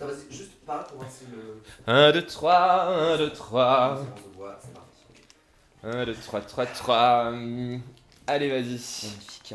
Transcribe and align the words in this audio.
Attends, 0.00 0.12
vas-y, 0.12 0.34
juste 0.34 0.52
parle 0.64 0.86
pour 0.86 0.96
voir 0.96 1.10
si 1.10 1.24
le. 1.30 1.60
1, 1.86 2.12
2, 2.12 2.24
3, 2.24 2.54
1, 2.54 3.18
2, 3.18 3.30
3. 3.32 3.98
On 4.00 4.16
se 4.16 4.36
voit, 4.36 4.58
c'est 4.62 4.72
parti. 4.72 5.98
1, 5.98 6.06
2, 6.06 6.14
3, 6.14 6.40
3, 6.40 6.66
3. 6.66 7.32
Allez, 8.26 8.48
vas-y. 8.48 8.62
Magnifique. 8.62 9.54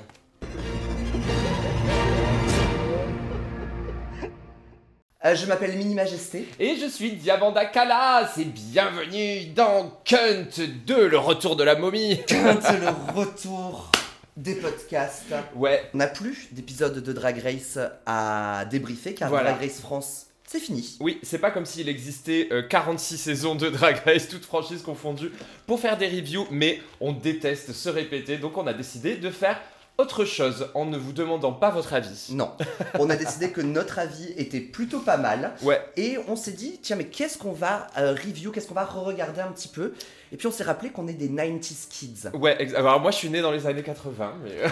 Euh, 5.24 5.36
je 5.36 5.46
m'appelle 5.48 5.76
Mini 5.78 5.96
Majesté. 5.96 6.48
Et 6.60 6.76
je 6.76 6.86
suis 6.86 7.14
Diamanda 7.14 7.66
Kalas 7.66 8.34
et 8.38 8.46
bienvenue 8.46 9.48
dans 9.48 10.00
Cunt 10.06 10.46
2, 10.86 11.08
le 11.08 11.18
retour 11.18 11.56
de 11.56 11.64
la 11.64 11.76
momie. 11.76 12.22
Quand 12.30 12.62
le 12.72 13.20
retour 13.20 13.90
des 14.38 14.54
podcasts. 14.54 15.34
Ouais, 15.56 15.90
On 15.96 15.98
n'a 15.98 16.08
plus 16.08 16.50
d'épisode 16.52 17.02
de 17.02 17.14
Drag 17.14 17.40
Race 17.40 17.80
à 18.06 18.66
débriefer 18.70 19.16
car 19.16 19.30
Voilà. 19.30 19.54
Drag 19.54 19.64
Race 19.64 19.80
France, 19.80 20.28
c'est 20.48 20.60
fini. 20.60 20.98
oui, 21.00 21.20
c'est 21.24 21.40
pas 21.40 21.52
comme 21.52 21.66
s'il 21.66 21.90
existait 21.90 22.50
euh, 22.52 22.62
46 22.62 23.18
saisons 23.18 23.56
de 23.56 23.70
Drag 23.70 23.98
Race, 24.06 24.28
toutes 24.28 24.46
franchises 24.46 24.82
confondues, 24.82 25.32
pour 25.66 25.80
faire 25.80 25.98
des 25.98 26.08
reviews, 26.08 26.48
mais 26.52 26.82
on 27.02 27.14
déteste 27.14 27.74
se 27.74 27.90
répéter, 27.90 28.38
donc 28.38 28.58
on 28.58 28.68
a 28.68 28.74
décidé 28.74 29.16
de 29.16 29.30
faire 29.30 29.60
autre 29.98 30.26
chose 30.26 30.68
en 30.74 30.86
ne 30.86 30.98
vous 30.98 31.14
demandant 31.14 31.54
pas 31.54 31.70
votre 31.70 31.94
avis. 31.94 32.28
Non. 32.32 32.52
On 33.00 33.10
a 33.10 33.16
décidé 33.16 33.52
que 33.52 33.62
notre 33.62 34.00
avis 34.00 34.34
était 34.38 34.60
plutôt 34.60 35.00
pas 35.00 35.18
mal. 35.18 35.54
Ouais, 35.62 35.82
Et 35.96 36.18
on 36.28 36.36
s'est 36.36 36.52
dit, 36.52 36.80
tiens, 36.82 36.96
mais 36.96 37.06
qu'est-ce 37.06 37.38
qu'on 37.38 37.54
va 37.54 37.88
euh, 37.98 38.12
review, 38.12 38.52
qu'est-ce 38.52 38.68
qu'on 38.68 38.74
va 38.74 38.86
re-regarder 38.86 39.42
un 39.42 39.52
petit 39.52 39.70
peu? 39.70 39.94
Et 40.32 40.38
puis 40.38 40.48
on 40.48 40.52
s'est 40.52 40.64
rappelé 40.64 40.90
qu'on 40.90 41.08
est 41.08 41.14
des 41.14 41.30
90s 41.30 41.88
kids. 41.90 42.30
ouais, 42.34 42.76
alors 42.76 43.00
moi 43.00 43.12
je 43.12 43.18
suis 43.18 43.30
né 43.30 43.42
dans 43.42 43.52
les 43.52 43.68
années 43.68 43.84
80, 43.84 44.34
mais... 44.44 44.52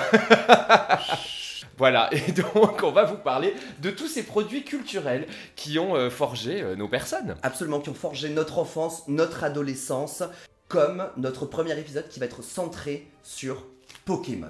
Voilà, 1.77 2.09
et 2.13 2.31
donc 2.31 2.83
on 2.83 2.91
va 2.91 3.03
vous 3.03 3.17
parler 3.17 3.55
de 3.81 3.89
tous 3.89 4.07
ces 4.07 4.23
produits 4.23 4.63
culturels 4.63 5.25
qui 5.55 5.79
ont 5.79 5.95
euh, 5.95 6.09
forgé 6.09 6.61
euh, 6.61 6.75
nos 6.75 6.87
personnes. 6.87 7.35
Absolument, 7.41 7.79
qui 7.79 7.89
ont 7.89 7.95
forgé 7.95 8.29
notre 8.29 8.59
enfance, 8.59 9.07
notre 9.07 9.43
adolescence, 9.43 10.21
comme 10.67 11.09
notre 11.17 11.45
premier 11.45 11.77
épisode 11.79 12.07
qui 12.09 12.19
va 12.19 12.27
être 12.27 12.43
centré 12.43 13.07
sur 13.23 13.65
Pokémon. 14.05 14.49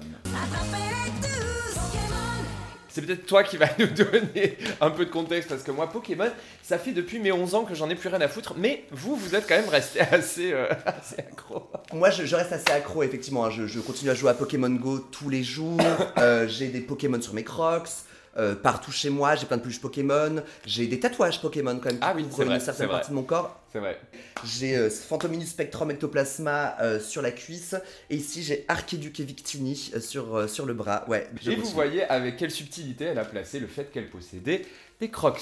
C'est 2.88 3.02
peut-être 3.02 3.26
toi 3.26 3.42
qui 3.42 3.56
vas 3.56 3.68
nous 3.80 3.86
donner 3.88 4.56
un 4.80 4.88
peu 4.90 5.04
de 5.04 5.10
contexte 5.10 5.48
parce 5.48 5.64
que 5.64 5.72
moi 5.72 5.90
Pokémon, 5.90 6.30
ça 6.62 6.78
fait 6.78 6.92
depuis 6.92 7.18
mes 7.18 7.32
11 7.32 7.56
ans 7.56 7.64
que 7.64 7.74
j'en 7.74 7.90
ai 7.90 7.96
plus 7.96 8.08
rien 8.08 8.20
à 8.20 8.28
foutre, 8.28 8.54
mais 8.56 8.84
vous, 8.92 9.16
vous 9.16 9.34
êtes 9.34 9.48
quand 9.48 9.56
même 9.56 9.68
resté 9.68 10.00
assez, 10.12 10.52
euh, 10.52 10.68
assez 10.86 11.16
accro. 11.18 11.68
Moi, 11.92 12.10
je, 12.10 12.24
je 12.24 12.36
reste 12.36 12.52
assez 12.52 12.70
accro, 12.70 13.02
effectivement. 13.02 13.44
hein. 13.46 13.50
Je, 13.50 13.66
je 13.66 13.80
continue 13.80 14.10
à 14.10 14.14
jouer 14.14 14.30
à 14.30 14.34
Pokémon 14.34 14.70
Go 14.70 14.98
tous 15.00 15.28
les 15.28 15.42
jours. 15.42 15.80
Euh, 16.18 16.46
j'ai 16.46 16.68
des 16.68 16.80
Pokémon 16.80 17.20
sur 17.20 17.34
mes 17.34 17.42
crocs. 17.42 17.88
Euh, 18.36 18.54
partout 18.54 18.92
chez 18.92 19.10
moi, 19.10 19.34
j'ai 19.36 19.46
plein 19.46 19.56
de 19.56 19.62
peluches 19.62 19.80
Pokémon. 19.80 20.42
J'ai 20.66 20.86
des 20.86 21.00
tatouages 21.00 21.40
Pokémon 21.40 21.76
quand 21.76 21.86
même. 21.86 21.98
qui 21.98 22.02
Ah 22.02 22.12
oui, 22.16 22.24
couvrent 22.24 22.50
une 22.50 22.60
certaine 22.60 22.88
partie 22.88 23.10
de 23.10 23.14
mon 23.14 23.22
corps. 23.22 23.60
C'est 23.72 23.80
vrai. 23.80 23.98
J'ai 24.44 24.76
euh, 24.76 24.88
Phantominus 24.88 25.48
Spectrum 25.48 25.90
Ectoplasma 25.90 26.76
euh, 26.80 27.00
sur 27.00 27.22
la 27.22 27.32
cuisse. 27.32 27.74
Et 28.08 28.16
ici, 28.16 28.42
j'ai 28.42 28.64
Archiduc 28.68 29.18
et 29.18 29.24
Victini 29.24 29.90
euh, 29.94 30.00
sur, 30.00 30.48
sur 30.48 30.64
le 30.64 30.74
bras. 30.74 31.04
Ouais, 31.08 31.28
Et 31.46 31.56
vous 31.56 31.70
voyez 31.70 32.04
avec 32.04 32.36
quelle 32.36 32.52
subtilité 32.52 33.06
elle 33.06 33.18
a 33.18 33.24
placé 33.24 33.58
le 33.58 33.66
fait 33.66 33.90
qu'elle 33.90 34.08
possédait 34.08 34.62
des 35.00 35.10
crocs. 35.10 35.40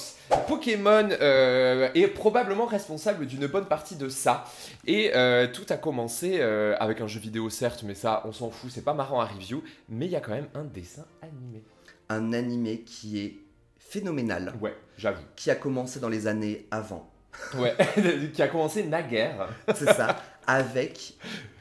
Pokémon 0.49 1.09
euh, 1.21 1.91
est 1.95 2.07
probablement 2.09 2.67
responsable 2.67 3.27
d'une 3.27 3.47
bonne 3.47 3.67
partie 3.67 3.97
de 3.97 4.09
ça. 4.09 4.45
Et 4.87 5.13
euh, 5.15 5.47
tout 5.53 5.67
a 5.69 5.77
commencé 5.77 6.39
euh, 6.41 6.75
avec 6.81 7.01
un 7.01 7.07
jeu 7.07 7.21
vidéo 7.21 7.51
certes, 7.51 7.83
mais 7.85 7.95
ça 7.95 8.23
on 8.25 8.33
s'en 8.33 8.51
fout, 8.51 8.71
c'est 8.73 8.85
pas 8.85 8.95
marrant 8.95 9.21
à 9.21 9.27
review. 9.27 9.63
Mais 9.89 10.07
il 10.07 10.13
y 10.13 10.17
a 10.17 10.21
quand 10.21 10.33
même 10.33 10.49
un 10.55 10.65
dessin 10.65 11.05
animé. 11.21 11.63
Un 12.13 12.33
animé 12.35 12.81
qui 12.83 13.21
est 13.21 13.39
phénoménal, 13.79 14.53
Ouais, 14.61 14.77
j'avoue. 14.99 15.23
qui 15.37 15.51
a 15.51 15.55
commencé 15.55 15.99
dans 15.99 16.09
les 16.11 16.27
années 16.27 16.67
avant. 16.71 17.11
Ouais, 17.55 17.75
qui 18.35 18.43
a 18.43 18.49
commencé 18.49 18.83
naguère. 18.85 19.49
C'est 19.75 19.93
ça, 19.95 20.23
avec 20.47 21.15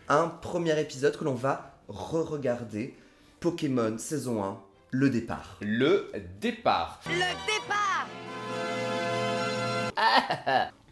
un 0.10 0.28
premier 0.28 0.78
épisode 0.80 1.16
que 1.18 1.24
l'on 1.24 1.36
va 1.36 1.78
re-regarder. 1.88 2.96
Pokémon 3.40 3.98
saison 3.98 4.44
1, 4.44 4.60
le 4.92 5.10
départ. 5.10 5.58
Le 5.62 6.12
départ. 6.42 7.00
Le 7.08 7.14
départ 7.14 8.08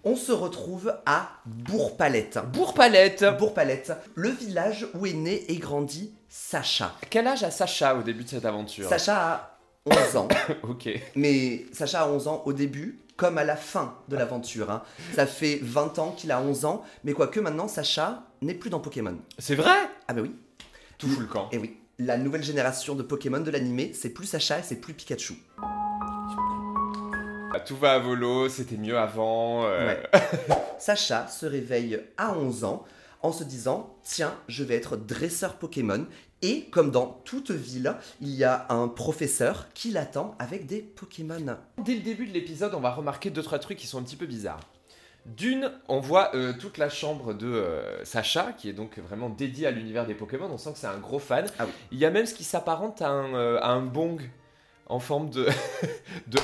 On 0.04 0.16
se 0.16 0.32
retrouve 0.32 0.94
à 1.06 1.30
Bourg-Palette. 1.46 2.40
Bourg-Palette. 2.54 3.26
Bourg-Palette, 3.38 3.92
le 4.16 4.30
village 4.30 4.88
où 4.96 5.06
est 5.06 5.14
né 5.14 5.52
et 5.52 5.58
grandi 5.58 6.14
Sacha. 6.30 6.94
Quel 7.10 7.28
âge 7.28 7.44
a 7.44 7.52
Sacha 7.52 7.96
au 7.96 8.02
début 8.04 8.24
de 8.24 8.30
cette 8.30 8.46
aventure? 8.46 8.88
Sacha 8.88 9.18
a 9.34 9.60
11 9.86 10.16
ans, 10.18 10.28
Ok. 10.64 10.90
mais 11.16 11.66
Sacha 11.74 12.04
a 12.04 12.08
11 12.08 12.28
ans 12.28 12.44
au 12.46 12.54
début 12.54 13.00
comme 13.18 13.38
à 13.38 13.44
la 13.44 13.58
fin 13.58 13.96
de 14.08 14.16
l'aventure. 14.16 14.72
hein. 14.72 14.84
Ça 15.14 15.26
fait 15.26 15.60
20 15.62 16.00
ans 16.00 16.12
qu'il 16.12 16.32
a 16.32 16.40
11 16.42 16.64
ans, 16.66 16.84
mais 17.04 17.12
quoique 17.14 17.40
maintenant 17.42 17.68
Sacha 17.68 18.24
n'est 18.42 18.54
plus 18.54 18.70
dans 18.70 18.80
Pokémon. 18.80 19.18
C'est 19.38 19.56
vrai? 19.56 19.76
Ah 20.08 20.14
bah 20.14 20.22
oui, 20.22 20.34
Tout 20.98 21.08
fout 21.10 21.20
le 21.20 21.26
camp. 21.28 21.50
et 21.52 21.58
oui. 21.58 21.76
La 21.98 22.18
nouvelle 22.18 22.44
génération 22.44 22.96
de 22.96 23.04
Pokémon 23.04 23.42
de 23.42 23.52
l'animé, 23.52 23.92
c'est 23.94 24.10
plus 24.12 24.26
Sacha 24.28 24.60
et 24.60 24.64
c'est 24.64 24.78
plus 24.78 24.94
Pikachu. 24.94 25.34
Ah, 27.54 27.60
Tout 27.60 27.76
va 27.78 27.94
à 27.94 28.00
volo, 28.00 28.48
c'était 28.50 28.78
mieux 28.78 28.98
avant. 28.98 29.66
euh, 29.66 29.88
Ouais. 29.88 30.04
Sacha 30.80 31.28
se 31.28 31.46
réveille 31.46 32.00
à 32.18 32.38
11 32.38 32.64
ans 32.64 32.86
en 33.22 33.32
se 33.32 33.44
disant 33.44 33.96
Tiens, 34.04 34.34
je 34.48 34.64
vais 34.64 34.76
être 34.76 34.98
dresseur 34.98 35.56
Pokémon. 35.56 36.06
Et 36.42 36.66
comme 36.72 36.90
dans 36.90 37.22
toute 37.26 37.52
ville, 37.52 37.96
il 38.22 38.30
y 38.30 38.46
a 38.46 38.66
un 38.70 38.88
professeur 38.88 39.68
qui 39.74 39.92
l'attend 39.92 40.36
avec 40.40 40.68
des 40.68 40.80
Pokémon. 40.82 41.58
Dès 41.84 41.96
le 41.96 42.00
début 42.02 42.26
de 42.28 42.34
l'épisode, 42.34 42.74
on 42.76 42.80
va 42.80 42.92
remarquer 42.92 43.30
deux 43.30 43.44
trois 43.44 43.60
trucs 43.60 43.78
qui 43.78 43.88
sont 43.88 44.00
un 44.00 44.04
petit 44.04 44.16
peu 44.16 44.26
bizarres. 44.26 44.62
D'une, 45.26 45.70
on 45.90 46.00
voit 46.00 46.34
euh, 46.36 46.54
toute 46.58 46.78
la 46.78 46.88
chambre 46.90 47.34
de 47.34 47.46
euh, 47.46 48.06
Sacha, 48.06 48.54
qui 48.54 48.70
est 48.70 48.74
donc 48.74 49.00
vraiment 49.00 49.30
dédiée 49.30 49.68
à 49.68 49.72
l'univers 49.72 50.06
des 50.08 50.16
Pokémon. 50.16 50.48
On 50.50 50.58
sent 50.58 50.72
que 50.74 50.80
c'est 50.80 50.88
un 50.88 50.98
gros 50.98 51.20
fan. 51.20 51.46
Ah 51.60 51.66
oui. 51.66 51.72
Il 51.92 51.98
y 52.00 52.06
a 52.06 52.10
même 52.10 52.26
ce 52.26 52.34
qui 52.34 52.46
s'apparente 52.46 53.02
euh, 53.02 53.60
à 53.62 53.68
un 53.72 53.82
bong 53.82 54.22
en 54.90 55.00
forme 55.00 55.30
de, 55.30 55.48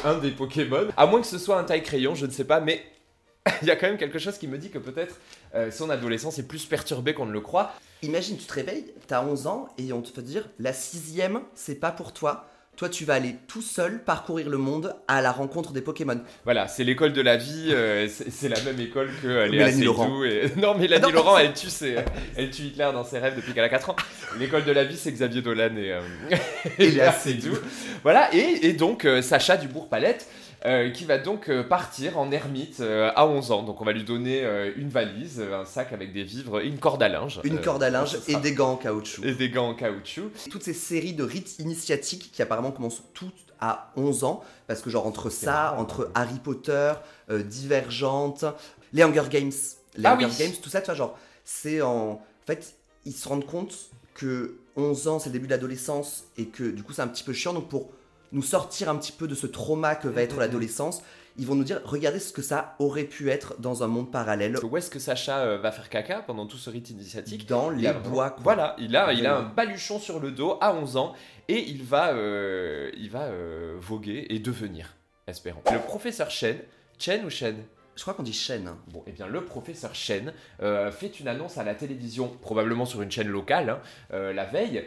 un 0.03 0.19
des 0.19 0.31
Pokémon. 0.31 0.87
À 0.95 1.05
moins 1.07 1.21
que 1.21 1.27
ce 1.27 1.37
soit 1.37 1.59
un 1.59 1.63
taille 1.63 1.83
crayon, 1.83 2.15
je 2.15 2.25
ne 2.25 2.31
sais 2.31 2.45
pas, 2.45 2.61
mais 2.61 2.83
il 3.61 3.67
y 3.67 3.71
a 3.71 3.75
quand 3.75 3.87
même 3.87 3.97
quelque 3.97 4.19
chose 4.19 4.37
qui 4.37 4.47
me 4.47 4.57
dit 4.57 4.69
que 4.69 4.77
peut-être 4.77 5.19
euh, 5.55 5.71
son 5.71 5.89
adolescence 5.89 6.39
est 6.39 6.47
plus 6.47 6.65
perturbée 6.65 7.13
qu'on 7.13 7.25
ne 7.25 7.33
le 7.33 7.41
croit. 7.41 7.73
Imagine, 8.01 8.37
tu 8.37 8.45
te 8.45 8.53
réveilles, 8.53 8.93
t'as 9.07 9.23
11 9.23 9.47
ans 9.47 9.67
et 9.77 9.91
on 9.91 10.01
te 10.01 10.09
fait 10.09 10.21
dire 10.21 10.47
La 10.59 10.73
sixième, 10.73 11.41
c'est 11.53 11.75
pas 11.75 11.91
pour 11.91 12.13
toi. 12.13 12.47
Toi, 12.75 12.89
tu 12.89 13.05
vas 13.05 13.13
aller 13.13 13.37
tout 13.47 13.61
seul 13.61 14.03
parcourir 14.03 14.49
le 14.49 14.57
monde 14.57 14.95
à 15.07 15.21
la 15.21 15.31
rencontre 15.31 15.71
des 15.71 15.79
Pokémon. 15.79 16.19
Voilà, 16.43 16.67
c'est 16.67 16.83
l'école 16.83 17.13
de 17.13 17.21
la 17.21 17.37
vie, 17.37 17.69
euh, 17.71 18.07
c'est 18.09 18.49
la 18.49 18.59
même 18.63 18.77
école 18.81 19.09
que 19.21 19.27
euh, 19.27 19.49
Mélanie 19.49 19.71
Seydoux 19.75 19.85
Laurent. 19.85 20.23
Et... 20.25 20.51
Non, 20.57 20.77
Mélanie 20.77 21.03
Non. 21.03 21.09
Laurent, 21.11 21.37
elle 21.39 21.53
tue, 21.53 21.69
ses- 21.69 21.95
elle 22.35 22.49
tue 22.51 22.63
Hitler 22.63 22.89
dans 22.91 23.05
ses 23.05 23.19
rêves 23.19 23.37
depuis 23.37 23.53
qu'elle 23.53 23.63
a 23.63 23.69
4 23.69 23.91
ans. 23.91 23.95
L'école 24.39 24.65
de 24.65 24.73
la 24.73 24.83
vie, 24.83 24.97
c'est 24.97 25.11
Xavier 25.13 25.41
Dolan 25.41 25.75
et, 25.77 25.93
euh, 25.93 26.01
et 26.79 26.91
Léa 26.91 27.13
Seydoux. 27.13 27.57
Voilà, 28.03 28.29
et, 28.35 28.67
et 28.67 28.73
donc 28.73 29.05
euh, 29.05 29.21
Sacha 29.21 29.55
Dubourg-Palette, 29.55 30.27
euh, 30.65 30.89
qui 30.89 31.05
va 31.05 31.17
donc 31.17 31.49
euh, 31.49 31.63
partir 31.63 32.17
en 32.17 32.31
ermite 32.31 32.79
euh, 32.79 33.11
à 33.15 33.27
11 33.27 33.51
ans. 33.51 33.63
Donc 33.63 33.81
on 33.81 33.85
va 33.85 33.91
lui 33.91 34.03
donner 34.03 34.43
euh, 34.43 34.71
une 34.75 34.89
valise, 34.89 35.41
un 35.41 35.65
sac 35.65 35.93
avec 35.93 36.11
des 36.13 36.23
vivres 36.23 36.61
et 36.61 36.67
une 36.67 36.79
corde 36.79 37.01
à 37.03 37.07
linge. 37.09 37.39
Une 37.43 37.61
corde 37.61 37.83
à 37.83 37.89
linge 37.89 38.17
et 38.27 38.35
des 38.37 38.53
gants 38.53 38.71
en 38.73 38.75
caoutchouc. 38.77 39.23
et 39.23 39.33
des 39.35 39.49
gants 39.49 39.69
en 39.69 39.75
caoutchouc. 39.75 40.31
Toutes 40.49 40.63
ces 40.63 40.73
séries 40.73 41.13
de 41.13 41.23
rites 41.23 41.59
initiatiques 41.59 42.31
qui 42.31 42.41
apparemment 42.41 42.71
commencent 42.71 43.03
toutes 43.13 43.33
à 43.61 43.91
11 43.95 44.23
ans, 44.25 44.43
parce 44.67 44.81
que 44.81 44.89
genre 44.89 45.07
entre 45.07 45.29
ça, 45.29 45.51
marrant. 45.53 45.81
entre 45.81 46.11
Harry 46.13 46.39
Potter, 46.43 46.91
Divergente, 47.29 48.45
les 48.93 49.03
Hunger 49.03 49.23
Games, 49.29 49.51
les 49.95 50.05
Ah 50.05 50.13
Hunger 50.15 50.25
oui. 50.25 50.31
Games, 50.37 50.51
tout 50.61 50.69
ça, 50.69 50.81
tu 50.81 50.87
vois, 50.87 50.95
genre, 50.95 51.17
c'est 51.43 51.81
en... 51.81 52.11
En 52.11 52.21
fait, 52.45 52.75
ils 53.05 53.13
se 53.13 53.27
rendent 53.27 53.45
compte 53.45 53.73
que 54.13 54.57
11 54.75 55.07
ans, 55.07 55.19
c'est 55.19 55.29
le 55.29 55.33
début 55.33 55.47
de 55.47 55.51
l'adolescence, 55.51 56.25
et 56.37 56.45
que 56.47 56.63
du 56.63 56.83
coup, 56.83 56.93
c'est 56.93 57.01
un 57.01 57.07
petit 57.07 57.23
peu 57.23 57.33
chiant, 57.33 57.53
donc 57.53 57.69
pour 57.69 57.89
nous 58.35 58.43
sortir 58.43 58.89
un 58.89 58.95
petit 58.97 59.11
peu 59.11 59.27
de 59.27 59.33
ce 59.33 59.47
trauma 59.47 59.95
que 59.95 60.07
va 60.07 60.21
être 60.21 60.33
Mhm. 60.35 60.39
l'adolescence, 60.41 61.01
ils 61.37 61.45
vont 61.47 61.55
nous 61.55 61.63
dire, 61.63 61.81
regardez 61.83 62.19
ce 62.19 62.31
que 62.31 62.41
ça 62.41 62.75
aurait 62.79 63.03
pu 63.05 63.29
être 63.29 63.55
dans 63.59 63.83
un 63.83 63.87
monde 63.87 64.11
parallèle, 64.11 64.57
Où 64.63 64.77
est-ce 64.77 64.89
que 64.89 64.99
Sacha 64.99 65.39
euh, 65.39 65.57
va 65.57 65.71
faire 65.71 65.89
caca 65.89 66.19
pendant 66.19 66.45
tout 66.45 66.57
ce 66.57 66.69
rite 66.69 66.89
initiatique? 66.91 67.47
Dans 67.47 67.69
les 67.69 67.91
bois. 67.91 68.29
quoi. 68.29 68.41
Voilà, 68.43 68.75
il 68.77 68.95
a, 68.95 69.11
il 69.13 69.25
a 69.25 69.37
un 69.37 69.41
baluchon 69.43 69.99
sur 69.99 70.19
le 70.19 70.31
dos 70.31 70.57
à 70.61 70.73
11 70.75 70.95
ans 70.97 71.13
et 71.47 71.59
il 71.69 71.83
va, 71.83 72.09
euh, 72.13 72.91
il 72.97 73.09
va 73.09 73.23
euh, 73.23 73.75
voguer 73.79 74.27
et 74.29 74.39
devenir, 74.39 74.95
espérons. 75.27 75.61
Le 75.71 75.79
professeur 75.79 76.29
Chen, 76.29 76.57
Chen 76.99 77.25
ou 77.25 77.29
Chen? 77.29 77.57
Je 77.97 78.01
crois 78.01 78.13
qu'on 78.13 78.23
dit 78.23 78.33
chaîne. 78.33 78.67
hein. 78.67 78.77
Bon, 78.91 79.03
eh 79.07 79.11
bien, 79.13 79.25
le 79.25 79.45
professeur 79.45 79.95
Chen 79.95 80.33
euh, 80.61 80.91
fait 80.91 81.17
une 81.21 81.29
annonce 81.29 81.57
à 81.57 81.63
la 81.63 81.75
télévision, 81.75 82.27
probablement 82.41 82.85
sur 82.85 83.01
une 83.01 83.09
chaîne 83.11 83.29
locale, 83.29 83.69
hein, 83.69 83.79
euh, 84.13 84.33
la 84.33 84.43
veille. 84.43 84.83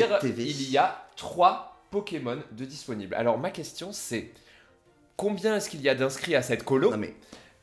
dire, 0.00 0.18
TV. 0.18 0.44
Il 0.44 0.70
y 0.70 0.76
a 0.76 1.06
trois 1.16 1.73
Pokémon 1.94 2.38
de 2.50 2.64
disponibles. 2.64 3.14
Alors, 3.14 3.38
ma 3.38 3.50
question, 3.50 3.92
c'est 3.92 4.32
combien 5.16 5.54
est-ce 5.54 5.70
qu'il 5.70 5.80
y 5.80 5.88
a 5.88 5.94
d'inscrits 5.94 6.34
à 6.34 6.42
cette 6.42 6.64
colo? 6.64 6.90
Non 6.90 6.96
mais 6.96 7.14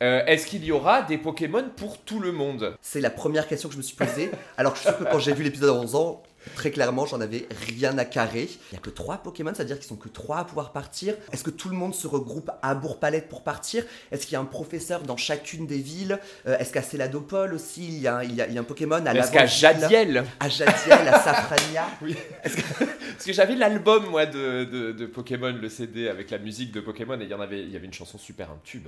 euh, 0.02 0.24
est-ce 0.26 0.48
qu'il 0.48 0.64
y 0.64 0.72
aura 0.72 1.02
des 1.02 1.18
Pokémon 1.18 1.66
pour 1.76 1.98
tout 1.98 2.22
le 2.22 2.32
monde? 2.32 2.78
C'est 2.82 3.02
la 3.02 3.10
première 3.10 3.46
question 3.46 3.68
que 3.68 3.74
je 3.74 3.78
me 3.78 3.84
suis 3.84 3.98
posée. 3.98 4.32
Alors 4.56 4.76
je 4.76 4.82
suis 4.82 4.90
sûr 4.90 4.98
que 5.00 5.04
quand 5.04 5.20
j'ai 5.20 5.34
vu 5.34 5.44
l'épisode 5.44 5.72
à 5.72 5.74
11 5.74 5.96
ans, 5.96 6.24
très 6.56 6.72
clairement, 6.72 7.06
j'en 7.06 7.22
avais 7.22 7.48
rien 7.68 7.98
à 7.98 8.06
carrer. 8.06 8.50
Il 8.72 8.74
n'y 8.74 8.78
a 8.78 8.82
que 8.82 8.90
3 8.90 9.18
Pokémon, 9.18 9.52
c'est-à-dire 9.54 9.78
qu'ils 9.78 9.88
sont 9.88 9.96
que 9.96 10.10
3 10.10 10.38
à 10.38 10.44
pouvoir 10.46 10.72
partir. 10.72 11.16
Est-ce 11.32 11.44
que 11.44 11.50
tout 11.50 11.70
le 11.70 11.76
monde 11.76 11.94
se 11.94 12.08
regroupe 12.08 12.52
à 12.62 12.76
Bourg-Palette 12.76 13.30
pour 13.30 13.44
partir? 13.44 13.84
Est-ce 14.12 14.26
qu'il 14.26 14.34
y 14.34 14.36
a 14.36 14.40
un 14.40 14.46
professeur 14.46 15.02
dans 15.04 15.18
chacune 15.18 15.68
des 15.68 15.78
villes? 15.80 16.20
Euh, 16.48 16.58
Est-ce 16.58 16.74
qu'à 16.74 16.82
Céladopole 16.82 17.54
aussi, 17.54 17.88
il 17.88 18.00
y, 18.00 18.08
a, 18.08 18.24
il, 18.24 18.36
y 18.36 18.42
a, 18.42 18.48
il 18.48 18.54
y 18.54 18.58
a 18.58 18.62
un 18.62 18.66
Pokémon 18.66 19.04
à 19.06 19.14
Est-ce 19.14 19.32
qu'à 19.32 19.46
Jadiel? 19.46 20.24
À 20.40 20.50
Jadiel, 20.50 21.08
à 21.08 21.20
Safrania? 21.20 21.88
Oui. 22.02 22.16
Que... 22.44 22.86
Parce 22.86 23.26
que 23.26 23.34
j'avais 23.34 23.56
l'album, 23.56 24.08
moi, 24.08 24.26
de, 24.26 24.64
de, 24.64 24.92
de, 24.92 25.06
Pokémon, 25.06 25.52
le 25.52 25.70
CD, 25.70 26.08
avec 26.08 26.32
la 26.32 26.40
musique 26.40 26.72
de 26.72 26.82
Pokémon, 26.82 27.20
et 27.20 27.24
il 27.24 27.30
y, 27.30 27.34
en 27.34 27.42
avait, 27.42 27.62
il 27.62 27.70
y 27.70 27.76
avait 27.76 27.86
une 27.86 27.94
chanson 27.94 28.18
super, 28.18 28.50
un 28.50 28.60
tube 28.64 28.88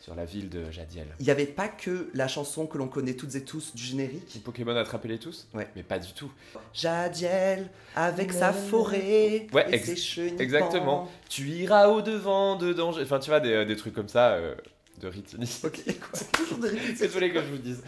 sur 0.00 0.14
la 0.14 0.24
ville 0.24 0.48
de 0.48 0.70
Jadiel. 0.70 1.06
Il 1.18 1.24
n'y 1.24 1.30
avait 1.30 1.46
pas 1.46 1.68
que 1.68 2.10
la 2.14 2.28
chanson 2.28 2.66
que 2.66 2.78
l'on 2.78 2.88
connaît 2.88 3.14
toutes 3.14 3.34
et 3.34 3.44
tous 3.44 3.74
du 3.74 3.82
générique 3.82 4.40
Pokémon 4.44 4.76
attrapez-les 4.76 5.18
tous 5.18 5.48
Ouais. 5.54 5.68
Mais 5.74 5.82
pas 5.82 5.98
du 5.98 6.12
tout. 6.12 6.30
Jadiel, 6.72 7.70
avec 7.94 8.32
sa 8.32 8.52
forêt 8.52 9.46
ouais, 9.52 9.74
et 9.74 9.78
ses 9.78 9.96
chenilles. 9.96 10.40
Exactement. 10.40 11.10
Tu 11.28 11.48
iras 11.48 11.88
au-devant 11.88 12.56
de 12.56 12.72
danger. 12.72 13.02
Enfin, 13.02 13.18
tu 13.18 13.30
vois, 13.30 13.40
des, 13.40 13.64
des 13.64 13.76
trucs 13.76 13.94
comme 13.94 14.08
ça 14.08 14.32
euh, 14.32 14.54
de 15.00 15.08
Ritini. 15.08 15.50
Ok, 15.64 15.80
C'est 16.12 16.32
toujours 16.32 16.58
de 16.58 16.68
Ritini. 16.68 16.98
Désolé 16.98 17.32
que 17.32 17.40
je 17.40 17.46
vous 17.46 17.58
dise. 17.58 17.82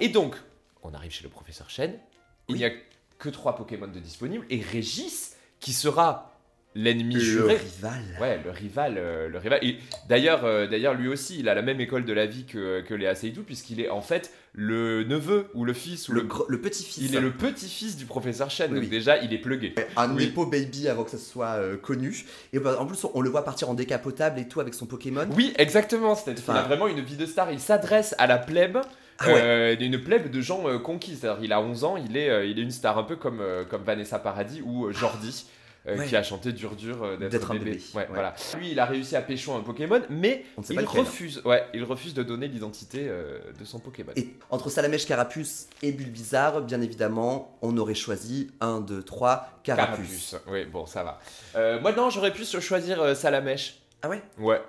Et 0.00 0.08
donc, 0.08 0.36
on 0.82 0.92
arrive 0.94 1.12
chez 1.12 1.24
le 1.24 1.30
professeur 1.30 1.70
Chen. 1.70 1.94
Il 2.48 2.56
n'y 2.56 2.64
a 2.64 2.70
que 3.18 3.28
trois 3.28 3.54
Pokémon 3.54 3.86
de 3.86 4.00
disponibles. 4.00 4.44
Et 4.50 4.60
Régis, 4.60 5.36
qui 5.60 5.72
sera 5.72 6.31
l'ennemi 6.74 7.14
Le 7.14 7.20
juré. 7.20 7.54
rival. 7.56 8.02
Ouais, 8.20 8.40
le 8.44 8.50
rival, 8.50 8.94
euh, 8.96 9.28
le 9.28 9.38
rival. 9.38 9.58
Et 9.62 9.76
D'ailleurs, 10.08 10.44
euh, 10.44 10.66
d'ailleurs, 10.66 10.94
lui 10.94 11.08
aussi, 11.08 11.38
il 11.40 11.48
a 11.48 11.54
la 11.54 11.62
même 11.62 11.80
école 11.80 12.04
de 12.04 12.12
la 12.12 12.26
vie 12.26 12.44
que, 12.44 12.80
que 12.80 12.94
Léa 12.94 13.14
Seydoux, 13.14 13.42
puisqu'il 13.42 13.80
est 13.80 13.90
en 13.90 14.00
fait 14.00 14.32
le 14.54 15.04
neveu 15.04 15.46
ou 15.54 15.64
le 15.64 15.72
fils 15.72 16.08
ou 16.08 16.12
Le, 16.12 16.22
le. 16.22 16.28
gr- 16.28 16.44
le 16.48 16.60
petit-fils. 16.60 17.04
Il 17.10 17.16
est 17.16 17.20
le 17.20 17.30
petit-fils 17.32 17.96
du 17.96 18.04
professeur 18.06 18.50
Chen, 18.50 18.70
Oui, 18.70 18.76
donc 18.76 18.84
oui. 18.84 18.90
déjà, 18.90 19.18
il 19.18 19.32
est 19.32 19.38
plugué. 19.38 19.74
Un 19.96 20.14
Oui. 20.14 20.26
Nepo 20.26 20.46
Baby 20.46 20.88
avant 20.88 21.04
que 21.04 21.10
ça 21.10 21.18
soit 21.18 21.56
euh, 21.58 21.76
connu. 21.76 22.24
Et 22.52 22.58
bah, 22.58 22.76
en 22.78 22.86
plus, 22.86 23.02
on, 23.04 23.10
on 23.14 23.20
le 23.20 23.30
voit 23.30 23.44
partir 23.44 23.68
en 23.70 23.74
décapotable 23.74 24.38
et 24.40 24.48
tout 24.48 24.60
avec 24.60 24.74
son 24.74 24.86
Pokémon. 24.86 25.26
Oui, 25.36 25.52
exactement. 25.58 26.14
C'est-à-dire 26.14 26.44
qu'il 26.44 26.54
a 26.54 26.62
vraiment 26.62 26.86
une 26.88 27.00
vie 27.00 27.16
de 27.16 27.26
star. 27.26 27.50
Il 27.52 27.60
s'adresse 27.60 28.14
à 28.18 28.26
la 28.26 28.38
plèbe. 28.38 28.78
Ah 29.18 29.26
ouais. 29.28 29.40
euh, 29.42 29.76
une 29.78 30.02
plèbe 30.02 30.30
de 30.30 30.40
gens 30.40 30.66
euh, 30.68 30.78
conquis. 30.78 31.16
C'est-à-dire 31.16 31.44
il 31.44 31.52
a 31.52 31.60
11 31.60 31.84
ans, 31.84 31.96
il 31.96 32.16
est, 32.16 32.28
euh, 32.30 32.44
il 32.46 32.58
est 32.58 32.62
une 32.62 32.70
star 32.70 32.98
un 32.98 33.04
peu 33.04 33.16
comme, 33.16 33.42
comme 33.70 33.82
Vanessa 33.84 34.18
Paradis 34.18 34.62
ou 34.64 34.90
Jordi. 34.90 35.46
Euh, 35.86 35.96
Ouais. 35.98 36.06
qui 36.06 36.14
a 36.16 36.22
chanté 36.22 36.52
dur 36.52 36.76
dur 36.76 37.02
euh, 37.02 37.16
d'être 37.16 37.50
un 37.50 37.54
bébé. 37.54 37.72
bébé, 37.72 37.82
Ouais, 37.94 38.00
ouais. 38.02 38.06
Voilà. 38.10 38.34
Lui, 38.56 38.70
il 38.70 38.78
a 38.80 38.84
réussi 38.84 39.16
à 39.16 39.22
pécho 39.22 39.52
un 39.52 39.60
Pokémon, 39.60 40.00
mais 40.10 40.44
il 40.70 40.76
lequel. 40.76 41.00
refuse, 41.00 41.42
ouais, 41.44 41.64
il 41.74 41.82
refuse 41.84 42.14
de 42.14 42.22
donner 42.22 42.46
l'identité 42.48 43.06
euh, 43.08 43.38
de 43.58 43.64
son 43.64 43.78
Pokémon. 43.80 44.12
Et 44.16 44.28
entre 44.50 44.70
Salamèche 44.70 45.06
Carapuce 45.06 45.66
et 45.82 45.92
Bulbizarre, 45.92 46.62
bien 46.62 46.80
évidemment, 46.80 47.58
on 47.62 47.76
aurait 47.78 47.94
choisi 47.94 48.50
1, 48.60 48.80
2, 48.80 49.02
3, 49.02 49.60
Carapuce. 49.64 49.96
Carapuce. 50.30 50.36
Oui, 50.48 50.64
bon, 50.66 50.86
ça 50.86 51.02
va. 51.02 51.18
Euh, 51.56 51.80
moi, 51.80 51.92
non, 51.92 52.10
j'aurais 52.10 52.32
pu 52.32 52.44
choisir 52.44 53.16
Salamèche. 53.16 53.80
Ah 54.02 54.08
ouais? 54.08 54.22
Ouais. 54.38 54.60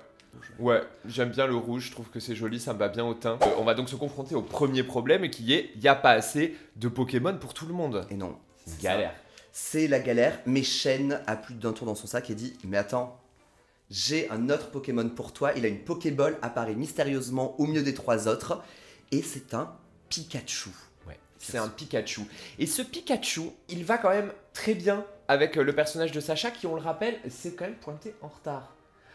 Ouais, 0.58 0.82
j'aime 1.06 1.30
bien 1.30 1.46
le 1.46 1.54
rouge, 1.56 1.86
je 1.86 1.92
trouve 1.92 2.10
que 2.10 2.18
c'est 2.20 2.34
joli, 2.34 2.58
ça 2.58 2.72
me 2.74 2.78
va 2.78 2.88
bien 2.88 3.04
au 3.04 3.14
teint. 3.14 3.38
Euh, 3.42 3.46
on 3.58 3.64
va 3.64 3.74
donc 3.74 3.88
se 3.88 3.96
confronter 3.96 4.34
au 4.34 4.42
premier 4.42 4.82
problème 4.82 5.28
qui 5.30 5.54
est 5.54 5.70
il 5.76 5.80
n'y 5.80 5.88
a 5.88 5.94
pas 5.94 6.10
assez 6.10 6.56
de 6.76 6.88
Pokémon 6.88 7.36
pour 7.38 7.54
tout 7.54 7.66
le 7.66 7.72
monde. 7.74 8.04
Et 8.10 8.14
non. 8.16 8.36
Galère. 8.82 9.10
ça. 9.12 9.16
C'est 9.56 9.86
la 9.86 10.00
galère, 10.00 10.40
mais 10.46 10.64
Shen 10.64 11.20
a 11.28 11.36
plus 11.36 11.54
d'un 11.54 11.72
tour 11.72 11.86
dans 11.86 11.94
son 11.94 12.08
sac 12.08 12.28
et 12.28 12.34
dit 12.34 12.54
Mais 12.64 12.76
attends, 12.76 13.20
j'ai 13.88 14.28
un 14.30 14.50
autre 14.50 14.72
Pokémon 14.72 15.08
pour 15.08 15.32
toi. 15.32 15.52
Il 15.54 15.64
a 15.64 15.68
une 15.68 15.78
Pokéball, 15.78 16.36
apparaît 16.42 16.74
mystérieusement 16.74 17.54
au 17.60 17.66
milieu 17.68 17.84
des 17.84 17.94
trois 17.94 18.26
autres, 18.26 18.64
et 19.12 19.22
c'est 19.22 19.54
un 19.54 19.72
Pikachu. 20.08 20.70
Ouais, 21.06 21.20
c'est 21.38 21.56
un 21.56 21.68
Pikachu. 21.68 22.22
Et 22.58 22.66
ce 22.66 22.82
Pikachu, 22.82 23.42
il 23.68 23.84
va 23.84 23.96
quand 23.96 24.10
même 24.10 24.32
très 24.54 24.74
bien 24.74 25.06
avec 25.28 25.56
euh, 25.56 25.62
le 25.62 25.72
personnage 25.72 26.10
de 26.10 26.18
Sacha 26.18 26.50
qui, 26.50 26.66
on 26.66 26.74
le 26.74 26.82
rappelle, 26.82 27.20
s'est 27.30 27.52
quand 27.52 27.66
même 27.66 27.76
pointé 27.76 28.12
en 28.22 28.28
retard. 28.28 28.74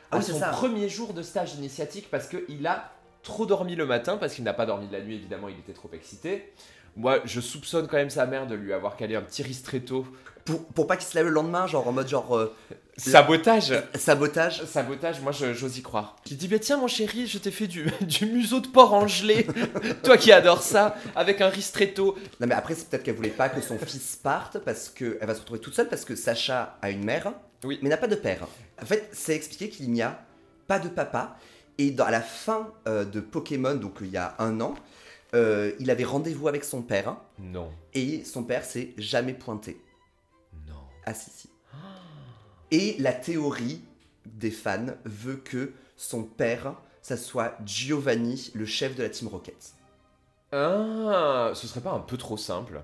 Ah 0.09 0.15
à 0.15 0.19
oui, 0.19 0.23
son 0.23 0.39
ça. 0.39 0.51
premier 0.51 0.87
jour 0.87 1.13
de 1.13 1.21
stage 1.21 1.55
initiatique 1.55 2.09
parce 2.09 2.29
qu'il 2.29 2.65
a 2.65 2.93
trop 3.23 3.45
dormi 3.45 3.75
le 3.75 3.85
matin, 3.85 4.15
parce 4.15 4.35
qu'il 4.35 4.45
n'a 4.45 4.53
pas 4.53 4.65
dormi 4.65 4.87
de 4.87 4.93
la 4.93 5.01
nuit, 5.01 5.15
évidemment, 5.15 5.49
il 5.49 5.59
était 5.59 5.73
trop 5.73 5.89
excité. 5.91 6.53
Moi, 6.95 7.19
je 7.25 7.39
soupçonne 7.41 7.87
quand 7.87 7.97
même 7.97 8.09
sa 8.09 8.25
mère 8.25 8.47
de 8.47 8.55
lui 8.55 8.73
avoir 8.73 8.95
calé 8.97 9.15
un 9.15 9.21
petit 9.21 9.43
ristretto. 9.43 10.05
Pour, 10.45 10.65
pour 10.65 10.87
pas 10.87 10.97
qu'il 10.97 11.05
se 11.07 11.15
lève 11.15 11.27
le 11.27 11.31
lendemain, 11.31 11.67
genre 11.67 11.87
en 11.87 11.91
mode 11.91 12.07
genre 12.07 12.35
euh, 12.35 12.53
Sabotage 12.97 13.73
sabotage. 13.95 14.63
Sabotage, 14.65 15.21
moi 15.21 15.31
je- 15.31 15.53
j'ose 15.53 15.77
y 15.77 15.81
croire. 15.81 16.15
Qui 16.25 16.35
dit, 16.35 16.47
bah 16.47 16.59
tiens 16.59 16.77
mon 16.77 16.87
chéri, 16.87 17.27
je 17.27 17.37
t'ai 17.37 17.51
fait 17.51 17.67
du, 17.67 17.85
du 18.01 18.25
museau 18.25 18.59
de 18.59 18.67
porc 18.67 18.93
en 18.93 19.07
gelée. 19.07 19.45
Toi 20.03 20.17
qui 20.17 20.31
adores 20.31 20.63
ça, 20.63 20.95
avec 21.15 21.39
un 21.41 21.49
ristretto. 21.49 22.17
Non 22.39 22.47
mais 22.47 22.55
après 22.55 22.75
c'est 22.75 22.89
peut-être 22.89 23.03
qu'elle 23.03 23.15
voulait 23.15 23.29
pas 23.29 23.47
que 23.49 23.61
son 23.61 23.77
fils 23.77 24.17
parte 24.21 24.59
parce 24.59 24.89
qu'elle 24.89 25.17
va 25.21 25.33
se 25.35 25.39
retrouver 25.41 25.59
toute 25.61 25.75
seule 25.75 25.87
parce 25.87 26.03
que 26.03 26.15
Sacha 26.15 26.77
a 26.81 26.89
une 26.89 27.05
mère 27.05 27.31
Oui. 27.63 27.79
mais 27.81 27.89
n'a 27.89 27.97
pas 27.97 28.07
de 28.07 28.15
père. 28.15 28.47
En 28.81 28.85
fait 28.85 29.07
c'est 29.13 29.35
expliqué 29.35 29.69
qu'il 29.69 29.89
n'y 29.91 30.01
a 30.01 30.19
pas 30.67 30.79
de 30.79 30.89
papa 30.89 31.37
et 31.77 31.91
dans, 31.91 32.05
à 32.05 32.11
la 32.11 32.21
fin 32.21 32.69
euh, 32.87 33.05
de 33.05 33.19
Pokémon 33.21 33.75
donc 33.75 33.97
il 34.01 34.07
y 34.09 34.17
a 34.17 34.35
un 34.39 34.59
an 34.61 34.73
euh, 35.35 35.73
il 35.79 35.89
avait 35.91 36.03
rendez-vous 36.03 36.47
avec 36.47 36.63
son 36.63 36.81
père 36.81 37.17
Non. 37.37 37.71
et 37.93 38.23
son 38.23 38.43
père 38.43 38.63
s'est 38.65 38.93
jamais 38.97 39.33
pointé. 39.33 39.79
Non. 40.67 40.81
Ah 41.05 41.13
si 41.13 41.29
si. 41.29 41.49
Et 42.71 42.95
la 42.99 43.13
théorie 43.13 43.81
des 44.25 44.51
fans 44.51 44.87
veut 45.05 45.37
que 45.37 45.73
son 45.97 46.23
père 46.23 46.75
ça 47.01 47.17
soit 47.17 47.57
Giovanni 47.65 48.51
le 48.53 48.65
chef 48.65 48.95
de 48.95 49.03
la 49.03 49.09
Team 49.09 49.27
Rocket. 49.29 49.73
Ah, 50.51 51.51
ce 51.53 51.67
serait 51.67 51.81
pas 51.81 51.91
un 51.91 51.99
peu 51.99 52.17
trop 52.17 52.37
simple 52.37 52.81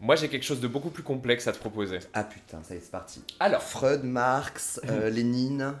Moi 0.00 0.16
j'ai 0.16 0.28
quelque 0.28 0.42
chose 0.44 0.60
de 0.60 0.68
beaucoup 0.68 0.90
plus 0.90 1.02
complexe 1.02 1.46
à 1.46 1.52
te 1.52 1.58
proposer. 1.58 1.98
Ah 2.14 2.24
putain 2.24 2.62
ça 2.62 2.74
y 2.74 2.78
est 2.78 2.80
c'est 2.80 2.90
parti. 2.90 3.22
Alors, 3.40 3.62
Freud, 3.62 4.02
Marx, 4.04 4.80
euh, 4.88 5.08
Lénine. 5.10 5.74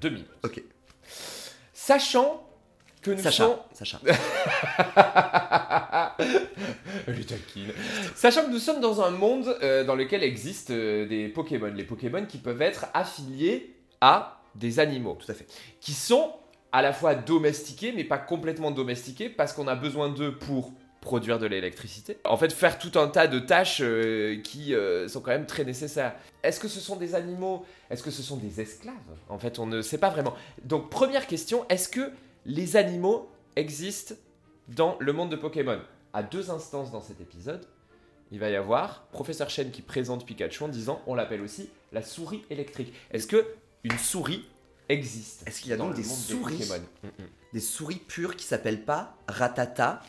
deux 0.00 0.10
minutes. 0.10 0.28
Ok. 0.44 0.62
Sachant 1.72 2.45
que 3.06 3.12
nous 3.12 3.22
Sacha. 3.22 3.44
sommes... 3.44 3.56
Sacha. 3.72 4.00
Elle 7.06 7.20
est 7.20 7.28
taquine. 7.28 7.70
Sachant 8.14 8.44
que 8.46 8.50
nous 8.50 8.58
sommes 8.58 8.80
dans 8.80 9.00
un 9.00 9.10
monde 9.10 9.56
euh, 9.62 9.84
dans 9.84 9.94
lequel 9.94 10.22
existent 10.24 10.72
euh, 10.74 11.06
des 11.06 11.28
Pokémon. 11.28 11.72
Les 11.74 11.84
Pokémon 11.84 12.26
qui 12.26 12.38
peuvent 12.38 12.62
être 12.62 12.86
affiliés 12.94 13.74
à 14.00 14.40
des 14.54 14.80
animaux. 14.80 15.16
Tout 15.24 15.30
à 15.30 15.34
fait. 15.34 15.46
Qui 15.80 15.92
sont 15.92 16.32
à 16.72 16.82
la 16.82 16.92
fois 16.92 17.14
domestiqués, 17.14 17.92
mais 17.92 18.02
pas 18.04 18.18
complètement 18.18 18.70
domestiqués, 18.72 19.28
parce 19.28 19.52
qu'on 19.52 19.68
a 19.68 19.76
besoin 19.76 20.08
d'eux 20.08 20.36
pour 20.36 20.72
produire 21.00 21.38
de 21.38 21.46
l'électricité. 21.46 22.18
En 22.24 22.36
fait, 22.36 22.52
faire 22.52 22.78
tout 22.78 22.98
un 22.98 23.06
tas 23.06 23.28
de 23.28 23.38
tâches 23.38 23.80
euh, 23.80 24.40
qui 24.42 24.74
euh, 24.74 25.06
sont 25.06 25.20
quand 25.20 25.30
même 25.30 25.46
très 25.46 25.64
nécessaires. 25.64 26.16
Est-ce 26.42 26.58
que 26.58 26.66
ce 26.66 26.80
sont 26.80 26.96
des 26.96 27.14
animaux? 27.14 27.64
Est-ce 27.88 28.02
que 28.02 28.10
ce 28.10 28.22
sont 28.22 28.36
des 28.36 28.60
esclaves? 28.60 28.94
En 29.28 29.38
fait, 29.38 29.60
on 29.60 29.66
ne 29.66 29.80
sait 29.82 29.98
pas 29.98 30.10
vraiment. 30.10 30.34
Donc, 30.64 30.90
première 30.90 31.28
question, 31.28 31.64
est-ce 31.68 31.88
que 31.88 32.10
les 32.46 32.76
animaux 32.76 33.28
existent 33.56 34.14
dans 34.68 34.96
le 35.00 35.12
monde 35.12 35.30
de 35.30 35.36
Pokémon 35.36 35.80
À 36.12 36.22
deux 36.22 36.50
instances 36.50 36.90
dans 36.92 37.00
cet 37.00 37.20
épisode, 37.20 37.66
il 38.30 38.38
va 38.38 38.48
y 38.48 38.56
avoir 38.56 39.02
Professeur 39.08 39.50
Chen 39.50 39.70
qui 39.70 39.82
présente 39.82 40.24
Pikachu 40.24 40.62
en 40.62 40.68
disant 40.68 41.02
on 41.06 41.14
l'appelle 41.14 41.42
aussi 41.42 41.68
la 41.92 42.02
souris 42.02 42.44
électrique. 42.48 42.94
Est-ce 43.10 43.26
que 43.26 43.46
une 43.84 43.98
souris 43.98 44.48
existe 44.88 45.46
Est-ce 45.46 45.60
qu'il 45.60 45.70
y 45.70 45.74
a 45.74 45.76
dans 45.76 45.88
donc 45.88 45.96
le 45.96 46.02
des 46.02 46.08
monde 46.08 46.18
souris 46.18 46.58
Pokémon? 46.58 46.84
Mm, 47.02 47.06
mm. 47.08 47.26
Des 47.52 47.60
souris 47.60 47.96
pures 47.96 48.36
qui 48.36 48.44
s'appellent 48.44 48.84
pas 48.84 49.16
Ratata 49.28 50.02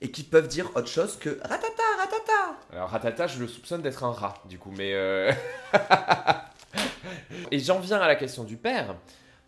et 0.00 0.10
qui 0.10 0.22
peuvent 0.24 0.48
dire 0.48 0.70
autre 0.76 0.88
chose 0.88 1.16
que 1.16 1.30
Ratata, 1.42 1.82
Ratata 1.98 2.58
Alors 2.72 2.90
Ratata, 2.90 3.26
je 3.26 3.40
le 3.40 3.48
soupçonne 3.48 3.82
d'être 3.82 4.04
un 4.04 4.12
rat, 4.12 4.42
du 4.48 4.58
coup, 4.58 4.72
mais... 4.76 4.92
euh, 4.94 5.32
Et 7.50 7.58
j'en 7.58 7.80
viens 7.80 7.98
à 7.98 8.06
la 8.06 8.16
question 8.16 8.44
du 8.44 8.56
père, 8.56 8.94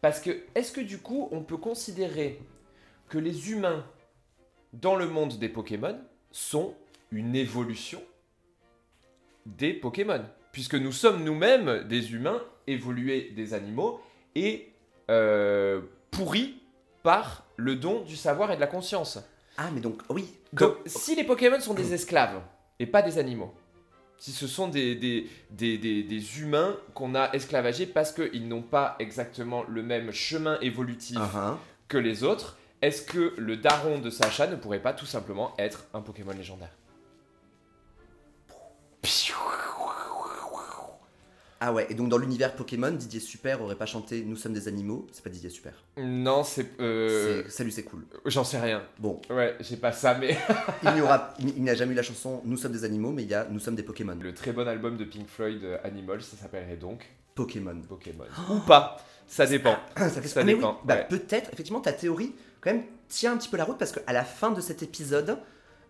parce 0.00 0.20
que 0.20 0.42
est-ce 0.54 0.72
que 0.72 0.80
du 0.80 0.98
coup, 0.98 1.28
on 1.32 1.42
peut 1.42 1.56
considérer 1.56 2.40
que 3.08 3.18
les 3.18 3.50
humains 3.50 3.84
dans 4.72 4.96
le 4.96 5.08
monde 5.08 5.38
des 5.38 5.48
Pokémon 5.48 5.98
sont 6.30 6.74
une 7.10 7.34
évolution 7.34 8.02
des 9.46 9.72
Pokémon? 9.72 10.24
Puisque 10.52 10.74
nous 10.74 10.92
sommes 10.92 11.22
nous-mêmes 11.24 11.84
des 11.84 12.12
humains 12.12 12.42
évolués 12.66 13.30
des 13.36 13.54
animaux 13.54 14.00
et 14.34 14.72
euh, 15.10 15.80
pourris 16.10 16.60
par 17.02 17.46
le 17.56 17.76
don 17.76 18.02
du 18.02 18.16
savoir 18.16 18.52
et 18.52 18.56
de 18.56 18.60
la 18.60 18.66
conscience. 18.66 19.18
Ah, 19.56 19.70
mais 19.72 19.80
donc, 19.80 20.02
oui. 20.08 20.26
Donc, 20.52 20.76
si 20.86 21.14
les 21.14 21.24
Pokémon 21.24 21.60
sont 21.60 21.74
des 21.74 21.92
esclaves 21.92 22.40
et 22.78 22.86
pas 22.86 23.02
des 23.02 23.18
animaux, 23.18 23.52
si 24.20 24.30
ce 24.32 24.46
sont 24.46 24.68
des, 24.68 24.94
des, 24.94 25.28
des, 25.50 25.78
des- 25.78 26.02
des 26.04 26.40
humains 26.40 26.76
qu'on 26.94 27.14
a 27.16 27.32
esclavagés 27.32 27.86
parce 27.86 28.12
qu'ils 28.12 28.46
n'ont 28.46 28.62
pas 28.62 28.94
exactement 29.00 29.64
le 29.66 29.82
même 29.82 30.12
chemin 30.12 30.58
évolutif 30.60 31.16
Ah, 31.18 31.30
ah. 31.34 31.58
que 31.88 31.96
les 31.98 32.22
autres, 32.22 32.56
est-ce 32.82 33.02
que 33.02 33.34
le 33.38 33.56
daron 33.56 33.98
de 33.98 34.10
Sacha 34.10 34.46
ne 34.46 34.56
pourrait 34.56 34.82
pas 34.82 34.92
tout 34.92 35.06
simplement 35.06 35.54
être 35.58 35.84
un 35.94 36.00
Pokémon 36.02 36.32
légendaire? 36.32 36.70
Ah 41.62 41.74
ouais, 41.74 41.86
et 41.90 41.94
donc 41.94 42.08
dans 42.08 42.16
l'univers 42.16 42.54
Pokémon, 42.54 42.90
Didier 42.90 43.20
Super 43.20 43.60
aurait 43.60 43.76
pas 43.76 43.84
chanté 43.84 44.22
Nous 44.26 44.36
sommes 44.36 44.54
des 44.54 44.66
animaux, 44.66 45.06
c'est 45.12 45.22
pas 45.22 45.28
Didier 45.28 45.50
Super. 45.50 45.74
Non, 45.98 46.42
c'est. 46.42 46.80
euh, 46.80 47.42
Salut, 47.50 47.70
c'est 47.70 47.82
cool. 47.82 48.06
J'en 48.24 48.44
sais 48.44 48.58
rien. 48.58 48.82
Bon, 48.98 49.20
Ouais, 49.28 49.56
j'ai 49.60 49.76
pas 49.76 49.92
ça, 49.92 50.14
mais. 50.14 50.38
il 50.84 50.92
n'y 50.94 51.00
aura, 51.02 51.34
il 51.38 51.50
il 51.50 51.62
n'y 51.62 51.68
a 51.70 51.74
jamais 51.74 51.92
eu 51.92 51.96
la 51.96 52.02
chanson 52.02 52.40
Nous 52.46 52.56
sommes 52.56 52.72
des 52.72 52.84
animaux, 52.84 53.10
mais 53.12 53.24
il 53.24 53.28
y 53.28 53.34
a 53.34 53.46
Nous 53.50 53.60
sommes 53.60 53.74
des 53.76 53.82
Pokémon. 53.82 54.16
Le 54.18 54.32
très 54.32 54.52
bon 54.52 54.66
album 54.66 54.96
de 54.96 55.04
Pink 55.04 55.28
Floyd, 55.28 55.62
euh, 55.62 55.76
Animal, 55.84 56.22
ça 56.22 56.36
s'appellerait 56.36 56.76
donc 56.76 57.06
Pokémon. 57.34 57.78
Pokémon. 57.86 58.24
Ou 58.50 58.60
pas, 58.60 58.96
ça 59.26 59.44
dépend. 59.46 59.76
ça 59.96 60.08
fait 60.08 60.28
Ça 60.28 60.40
Ah, 60.40 60.44
mais 60.44 60.54
dépend, 60.54 60.72
oui, 60.72 60.78
bah, 60.84 60.94
ouais. 60.96 61.06
peut-être, 61.10 61.50
effectivement, 61.52 61.80
ta 61.80 61.92
théorie, 61.92 62.32
quand 62.62 62.72
même, 62.72 62.84
tient 63.08 63.34
un 63.34 63.36
petit 63.36 63.48
peu 63.50 63.58
la 63.58 63.64
route 63.64 63.76
parce 63.78 63.92
qu'à 63.92 64.12
la 64.14 64.24
fin 64.24 64.50
de 64.50 64.60
cet 64.62 64.82
épisode, 64.82 65.36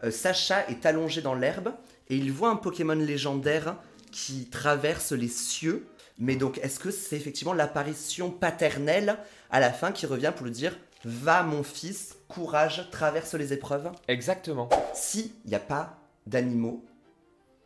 euh, 0.03 0.11
Sacha 0.11 0.67
est 0.69 0.85
allongé 0.85 1.23
dans 1.23 1.35
l'herbe 1.35 1.69
et 2.09 2.17
il 2.17 2.33
voit 2.33 2.50
un 2.50 2.57
Pokémon 2.57 2.95
légendaire 2.95 3.77
qui 4.11 4.47
traverse 4.47 5.12
les 5.12 5.29
cieux. 5.29 5.87
Mais 6.19 6.37
donc, 6.37 6.59
est-ce 6.59 6.79
que 6.79 6.90
c'est 6.90 7.17
effectivement 7.17 7.55
l'apparition 7.55 8.31
paternelle 8.31 9.17
à 9.50 9.61
la 9.61 9.73
fin 9.73 9.93
qui 9.93 10.07
revient 10.07 10.33
pour 10.35 10.47
lui 10.47 10.52
dire 10.52 10.76
Va, 11.05 11.43
mon 11.43 11.62
fils, 11.62 12.17
courage, 12.29 12.88
traverse 12.90 13.35
les 13.35 13.52
épreuves 13.52 13.90
Exactement. 14.07 14.69
S'il 14.93 15.31
n'y 15.47 15.55
a 15.55 15.61
pas 15.61 15.99
d'animaux, 16.26 16.85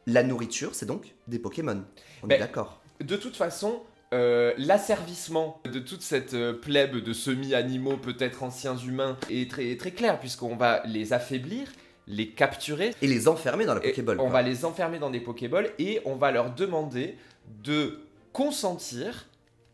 la 0.06 0.22
nourriture, 0.22 0.74
c'est 0.74 0.86
donc 0.86 1.14
des 1.26 1.38
Pokémon. 1.38 1.82
On 2.22 2.28
est 2.28 2.38
d'accord. 2.38 2.80
De 3.00 3.16
toute 3.16 3.36
façon, 3.36 3.82
euh, 4.12 4.54
l'asservissement 4.58 5.60
de 5.64 5.80
toute 5.80 6.02
cette 6.02 6.34
euh, 6.34 6.52
plèbe 6.52 6.96
de 6.96 7.12
semi-animaux, 7.12 7.96
peut-être 7.96 8.44
anciens 8.44 8.76
humains, 8.76 9.18
est 9.28 9.50
très, 9.50 9.76
très 9.76 9.90
clair, 9.90 10.20
puisqu'on 10.20 10.54
va 10.54 10.82
les 10.86 11.12
affaiblir, 11.12 11.66
les 12.06 12.30
capturer, 12.30 12.94
Et 13.02 13.06
les 13.06 13.28
enfermer 13.28 13.64
dans 13.64 13.74
la 13.74 13.80
Pokéball. 13.80 14.18
on 14.20 14.24
quoi. 14.24 14.32
va 14.32 14.42
les 14.42 14.64
enfermer 14.64 14.98
dans 14.98 15.10
des 15.10 15.20
Pokéballs, 15.20 15.70
et 15.78 16.00
on 16.04 16.16
va 16.16 16.30
leur 16.30 16.50
demander 16.50 17.16
de 17.62 18.00
consentir 18.32 19.26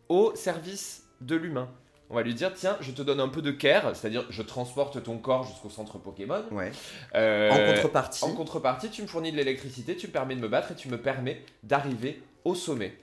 au 0.08 0.32
service 0.34 1.04
de 1.20 1.36
l'humain. 1.36 1.68
On 2.08 2.14
va 2.14 2.22
lui 2.22 2.34
dire, 2.34 2.52
tiens, 2.54 2.76
je 2.80 2.90
te 2.90 3.02
donne 3.02 3.20
un 3.20 3.28
peu 3.28 3.40
de 3.40 3.52
care, 3.52 3.94
c'est-à-dire 3.94 4.24
je 4.30 4.42
transporte 4.42 5.00
ton 5.02 5.18
corps 5.18 5.44
jusqu'au 5.44 5.70
centre 5.70 5.98
Pokémon. 5.98 6.42
Ouais. 6.50 6.72
Euh, 7.14 7.50
En 7.50 7.72
contrepartie. 7.74 8.24
En 8.24 8.32
contrepartie, 8.32 8.90
tu 8.90 9.02
me 9.02 9.06
fournis 9.06 9.30
de 9.30 9.36
l'électricité, 9.36 9.96
tu 9.96 10.08
me 10.08 10.12
permets 10.12 10.34
de 10.34 10.40
me 10.40 10.48
battre 10.48 10.72
et 10.72 10.74
tu 10.74 10.88
me 10.88 10.98
permets 10.98 11.42
d'arriver 11.62 12.20
au 12.44 12.56
sommet. 12.56 12.96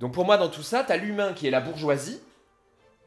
Donc 0.00 0.12
pour 0.12 0.24
moi, 0.24 0.36
dans 0.38 0.48
tout 0.48 0.62
ça, 0.64 0.82
t'as 0.86 0.96
l'humain 0.96 1.32
qui 1.34 1.46
est 1.46 1.50
la 1.50 1.60
bourgeoisie. 1.60 2.20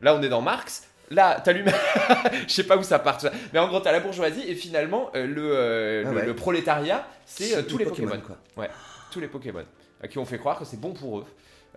Là, 0.02 0.16
on 0.16 0.22
est 0.22 0.30
dans 0.30 0.42
Marx. 0.42 0.88
Là, 1.12 1.42
t'as 1.44 1.52
l'humain. 1.54 1.72
Je 2.48 2.54
sais 2.54 2.64
pas 2.64 2.78
où 2.78 2.84
ça 2.84 3.00
part. 3.00 3.18
tout 3.18 3.26
ça. 3.28 3.32
Mais 3.52 3.60
en 3.60 3.68
gros, 3.68 3.80
t'as 3.80 3.92
la 3.92 4.00
bourgeoisie 4.00 4.44
et 4.48 4.54
finalement, 4.56 5.10
euh, 5.16 5.26
le, 5.26 5.52
euh, 5.56 6.04
Ah 6.06 6.12
le, 6.12 6.16
ouais. 6.18 6.26
le 6.26 6.36
prolétariat, 6.36 7.08
c'est 7.26 7.56
euh, 7.56 7.64
tous 7.64 7.78
les 7.78 7.86
Pokémon. 7.86 8.20
quoi. 8.26 8.68
Tous 9.12 9.20
les 9.20 9.28
Pokémon. 9.28 9.64
À 10.02 10.08
qui 10.08 10.18
on 10.20 10.26
fait 10.26 10.38
croire 10.38 10.58
que 10.60 10.66
c'est 10.66 10.80
bon 10.80 10.94
pour 10.94 11.20
eux 11.20 11.26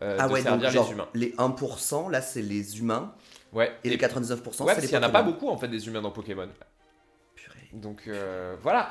Ah 0.01 0.29
de 0.29 0.33
ouais, 0.35 0.43
donc 0.43 0.61
servir 0.63 0.71
genre 0.71 0.87
les 0.87 0.93
humains. 0.93 1.09
les 1.15 1.31
1%, 1.33 2.11
là 2.11 2.21
c'est 2.21 2.43
les 2.43 2.79
humains, 2.79 3.15
Ouais. 3.53 3.73
et 3.85 3.91
les 3.91 3.97
99% 3.97 4.63
ouais, 4.65 4.75
c'est 4.75 4.81
les 4.83 4.87
qu'il 4.87 4.97
y 4.97 4.99
en 4.99 5.03
a 5.03 5.09
pas 5.09 5.23
beaucoup 5.23 5.49
en 5.49 5.57
fait 5.57 5.69
des 5.69 5.87
humains 5.89 6.03
dans 6.03 6.11
Pokémon. 6.11 6.49
Purée. 7.35 7.69
Donc 7.73 8.09
voilà. 8.63 8.91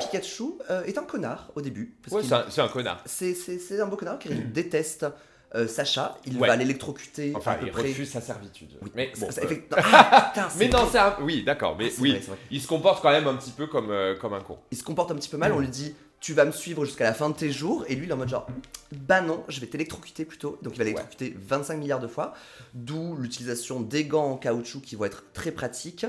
Pikachu 0.00 0.44
est 0.86 0.96
un 0.98 1.02
connard 1.04 1.50
au 1.54 1.60
début. 1.62 1.96
parce 2.02 2.14
Ouais, 2.22 2.22
c'est 2.50 2.60
un, 2.60 2.64
un 2.66 2.68
connard. 2.68 3.02
c'est 3.06 3.80
un 3.80 3.86
beau 3.86 3.96
connard 3.96 4.18
qui 4.18 4.28
déteste 4.34 5.06
euh, 5.54 5.66
Sacha. 5.66 6.18
Il 6.26 6.36
Ouais. 6.38 6.48
va 6.48 6.56
l'électrocuter 6.56 7.32
Enfin, 7.34 7.56
il 7.62 7.70
près. 7.70 7.82
refuse 7.82 8.10
sa 8.10 8.20
servitude. 8.20 8.68
Oui, 8.82 8.90
Mais 8.94 9.12
bon, 9.18 9.30
ça- 9.30 9.42
effect- 9.42 9.72
Ah, 9.76 10.30
putain, 10.34 10.48
Mais 10.58 10.68
non, 10.68 10.86
c'est 10.90 10.98
un... 10.98 11.16
Oui, 11.22 11.42
d'accord, 11.44 11.76
mais 11.78 11.88
Ah, 11.90 12.00
oui. 12.00 12.18
vrai. 12.18 12.36
Il 12.50 12.60
se 12.60 12.66
comporte 12.66 13.00
quand 13.02 13.10
même 13.10 13.26
un 13.26 13.36
petit 13.36 13.50
peu 13.52 13.66
comme, 13.66 13.90
euh, 13.90 14.14
comme 14.16 14.34
un 14.34 14.40
con. 14.40 14.58
Il 14.70 14.76
se 14.78 14.84
comporte 14.84 15.10
un 15.10 15.14
petit 15.14 15.28
peu 15.28 15.36
mal. 15.38 15.52
On 15.52 15.58
lui 15.60 15.68
dit 15.68 15.94
Tu 16.20 16.34
vas 16.34 16.44
me 16.44 16.50
suivre 16.52 16.84
jusqu'à 16.84 17.04
la 17.04 17.14
fin 17.14 17.30
de 17.30 17.34
tes 17.34 17.50
jours. 17.52 17.84
Et 17.88 17.94
lui, 17.94 18.06
il 18.06 18.10
est 18.10 18.12
en 18.12 18.16
mode 18.16 18.28
genre 18.28 18.46
Bah 18.92 19.20
non, 19.20 19.44
je 19.48 19.60
vais 19.60 19.66
t'électrocuter 19.68 20.24
plutôt. 20.24 20.58
Donc 20.62 20.74
il 20.74 20.78
va 20.78 20.84
l'électrocuter 20.84 21.34
25 21.46 21.76
milliards 21.76 22.00
de 22.00 22.08
fois. 22.08 22.34
D'où 22.74 23.16
l'utilisation 23.16 23.80
des 23.80 24.04
gants 24.04 24.32
en 24.32 24.36
caoutchouc 24.36 24.80
qui 24.82 24.96
vont 24.96 25.04
être 25.04 25.24
très 25.32 25.52
pratiques. 25.52 26.04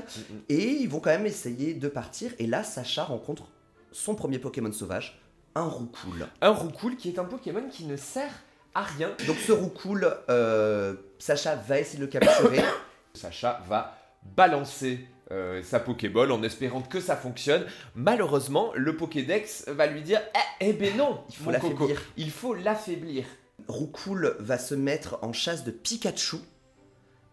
Et 0.48 0.68
ils 0.68 0.88
vont 0.88 1.00
quand 1.00 1.10
même 1.10 1.26
essayer 1.26 1.74
de 1.74 1.88
partir. 1.88 2.32
Et 2.38 2.46
là, 2.46 2.62
Sacha 2.64 3.04
rencontre 3.04 3.44
son 3.92 4.14
premier 4.14 4.38
Pokémon 4.38 4.70
sauvage, 4.72 5.20
un 5.54 5.64
Roucoule. 5.64 6.26
Un 6.42 6.50
Roucoule 6.50 6.96
qui 6.96 7.08
est 7.08 7.18
un 7.18 7.24
Pokémon 7.24 7.64
qui 7.70 7.84
ne 7.84 7.96
sert 7.96 8.30
à 8.74 8.82
rien. 8.82 9.10
Donc 9.26 9.36
ce 9.36 9.52
Roucoule, 9.52 10.12
euh, 10.28 10.94
Sacha 11.18 11.56
va 11.56 11.80
essayer 11.80 11.98
de 11.98 12.04
le 12.04 12.10
capturer. 12.10 12.62
Sacha 13.14 13.62
va 13.68 13.96
balancer 14.36 15.06
euh, 15.32 15.62
sa 15.62 15.80
Pokéball 15.80 16.32
en 16.32 16.42
espérant 16.42 16.82
que 16.82 17.00
ça 17.00 17.16
fonctionne. 17.16 17.64
Malheureusement, 17.94 18.72
le 18.74 18.96
Pokédex 18.96 19.68
va 19.68 19.86
lui 19.86 20.02
dire 20.02 20.20
Eh, 20.34 20.68
eh 20.68 20.72
ben 20.72 20.96
non, 20.96 21.20
Il 21.28 21.36
faut 21.36 21.50
l'affaiblir. 21.50 22.02
il 22.16 22.30
faut 22.30 22.54
l'affaiblir. 22.54 23.24
Roucoule 23.68 24.36
va 24.40 24.58
se 24.58 24.74
mettre 24.74 25.18
en 25.22 25.32
chasse 25.32 25.64
de 25.64 25.70
Pikachu, 25.70 26.38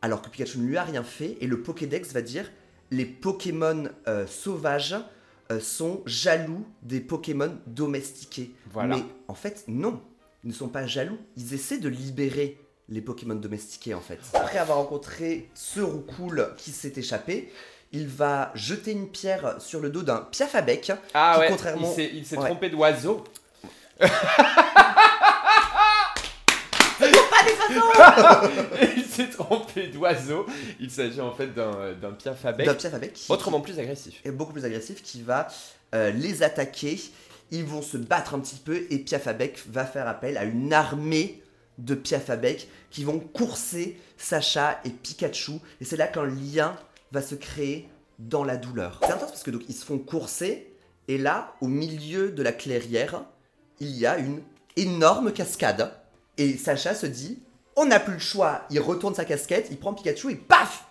alors 0.01 0.22
que 0.22 0.29
Pikachu 0.29 0.60
ne 0.60 0.67
lui 0.67 0.77
a 0.77 0.84
rien 0.84 1.03
fait, 1.03 1.38
et 1.41 1.48
le 1.48 1.62
Pokédex 1.62 2.13
va 2.13 2.22
dire 2.22 2.50
les 2.91 3.06
Pokémon 3.06 3.86
euh, 4.08 4.27
sauvages 4.27 4.96
euh, 5.51 5.60
sont 5.60 6.01
jaloux 6.06 6.65
des 6.84 7.00
Pokémon 7.00 7.58
domestiqués. 7.65 8.53
Voilà. 8.72 8.98
Mais 8.98 9.03
en 9.27 9.34
fait, 9.34 9.63
non, 9.67 10.01
ils 10.47 10.51
ne 10.51 10.55
sont 10.55 10.69
pas 10.69 10.85
jaloux, 10.87 11.17
ils 11.35 11.53
essaient 11.53 11.77
de 11.77 11.89
libérer 11.89 12.57
les 12.87 13.01
Pokémon 13.01 13.35
domestiqués 13.35 13.93
en 13.93 13.99
fait. 13.99 14.17
Après 14.33 14.59
avoir 14.59 14.77
rencontré 14.77 15.49
ce 15.53 15.81
Roucoule 15.81 16.53
qui 16.55 16.71
s'est 16.71 16.93
échappé, 16.95 17.51
il 17.91 18.07
va 18.07 18.53
jeter 18.55 18.91
une 18.93 19.09
pierre 19.09 19.57
sur 19.59 19.81
le 19.81 19.89
dos 19.89 20.03
d'un 20.03 20.19
Piafabec. 20.31 20.93
Ah 21.13 21.33
Qui, 21.35 21.39
ouais, 21.41 21.47
contrairement- 21.49 21.93
il 21.97 22.25
s'est, 22.25 22.37
Ouais. 22.37 22.45
trompé 22.45 22.69
d'oiseau. 22.69 23.25
il 28.95 29.03
s'est 29.05 29.29
trompé 29.29 29.87
d'oiseau. 29.87 30.45
Il 30.79 30.89
s'agit 30.89 31.21
en 31.21 31.33
fait 31.33 31.47
d'un, 31.53 31.93
d'un 32.01 32.11
Piafabec, 32.11 32.65
D'un 32.65 33.33
autrement 33.33 33.59
plus 33.61 33.77
agressif. 33.79 34.21
est 34.23 34.31
beaucoup 34.31 34.53
plus 34.53 34.65
agressif, 34.65 35.01
qui 35.03 35.21
va 35.21 35.47
euh, 35.95 36.11
les 36.11 36.43
attaquer. 36.43 36.99
Ils 37.51 37.63
vont 37.63 37.81
se 37.81 37.97
battre 37.97 38.35
un 38.35 38.39
petit 38.39 38.57
peu 38.57 38.85
et 38.89 38.99
Piafabec 38.99 39.59
va 39.69 39.85
faire 39.85 40.07
appel 40.07 40.37
à 40.37 40.43
une 40.43 40.73
armée 40.73 41.41
de 41.77 41.95
Piafabec 41.95 42.67
qui 42.89 43.03
vont 43.03 43.19
courser 43.19 43.99
Sacha 44.17 44.79
et 44.83 44.89
Pikachu. 44.89 45.53
Et 45.79 45.85
c'est 45.85 45.97
là 45.97 46.07
qu'un 46.07 46.25
lien 46.25 46.75
va 47.11 47.21
se 47.21 47.35
créer 47.35 47.87
dans 48.19 48.43
la 48.43 48.57
douleur. 48.57 48.99
C'est 49.03 49.11
intense 49.11 49.29
parce 49.29 49.43
que 49.43 49.51
donc 49.51 49.63
ils 49.69 49.75
se 49.75 49.85
font 49.85 49.99
courser 49.99 50.73
et 51.07 51.17
là, 51.17 51.53
au 51.61 51.67
milieu 51.67 52.31
de 52.31 52.43
la 52.43 52.51
clairière, 52.51 53.23
il 53.79 53.95
y 53.97 54.05
a 54.05 54.17
une 54.17 54.41
énorme 54.75 55.31
cascade. 55.31 55.91
Et 56.37 56.57
Sacha 56.57 56.93
se 56.93 57.05
dit, 57.05 57.39
on 57.75 57.85
n'a 57.85 57.99
plus 57.99 58.15
le 58.15 58.19
choix. 58.19 58.65
Il 58.69 58.79
retourne 58.79 59.15
sa 59.15 59.23
casquette, 59.23 59.67
il 59.71 59.77
prend 59.77 59.93
Pikachu 59.93 60.31
et 60.31 60.35
paf 60.35 60.85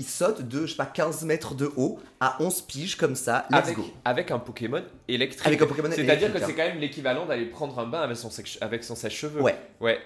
Il 0.00 0.06
saute 0.06 0.40
de, 0.40 0.64
je 0.64 0.70
sais 0.70 0.76
pas, 0.78 0.86
15 0.86 1.24
mètres 1.24 1.54
de 1.54 1.70
haut 1.76 1.98
à 2.20 2.38
11 2.42 2.62
piges 2.62 2.96
comme 2.96 3.14
ça. 3.14 3.44
Let's 3.50 3.64
Avec, 3.64 3.76
go. 3.76 3.84
avec 4.06 4.30
un 4.30 4.38
Pokémon 4.38 4.82
électrique. 5.08 5.46
Avec 5.46 5.60
un 5.60 5.66
Pokémon 5.66 5.90
C'est-à-dire 5.94 6.32
que 6.32 6.38
c'est 6.38 6.54
quand 6.54 6.64
même 6.64 6.78
l'équivalent 6.78 7.26
d'aller 7.26 7.44
prendre 7.44 7.78
un 7.78 7.84
bain 7.86 8.00
avec 8.00 8.16
son, 8.16 8.30
avec 8.62 8.82
son 8.82 8.94
sèche-cheveux. 8.94 9.42
Ouais. 9.42 9.58
Ouais. 9.78 10.00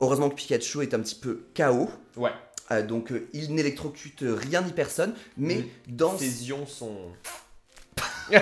Heureusement 0.00 0.30
que 0.30 0.36
Pikachu 0.36 0.80
est 0.80 0.94
un 0.94 1.00
petit 1.00 1.16
peu 1.16 1.48
KO. 1.54 1.90
Ouais. 2.16 2.30
euh, 2.70 2.82
donc 2.82 3.12
euh, 3.12 3.28
il 3.34 3.54
n'électrocute 3.54 4.24
rien 4.24 4.62
ni 4.62 4.72
personne. 4.72 5.12
Mais 5.36 5.66
dans, 5.86 6.16
Ses 6.16 6.48
ions 6.48 6.64
sont. 6.64 6.96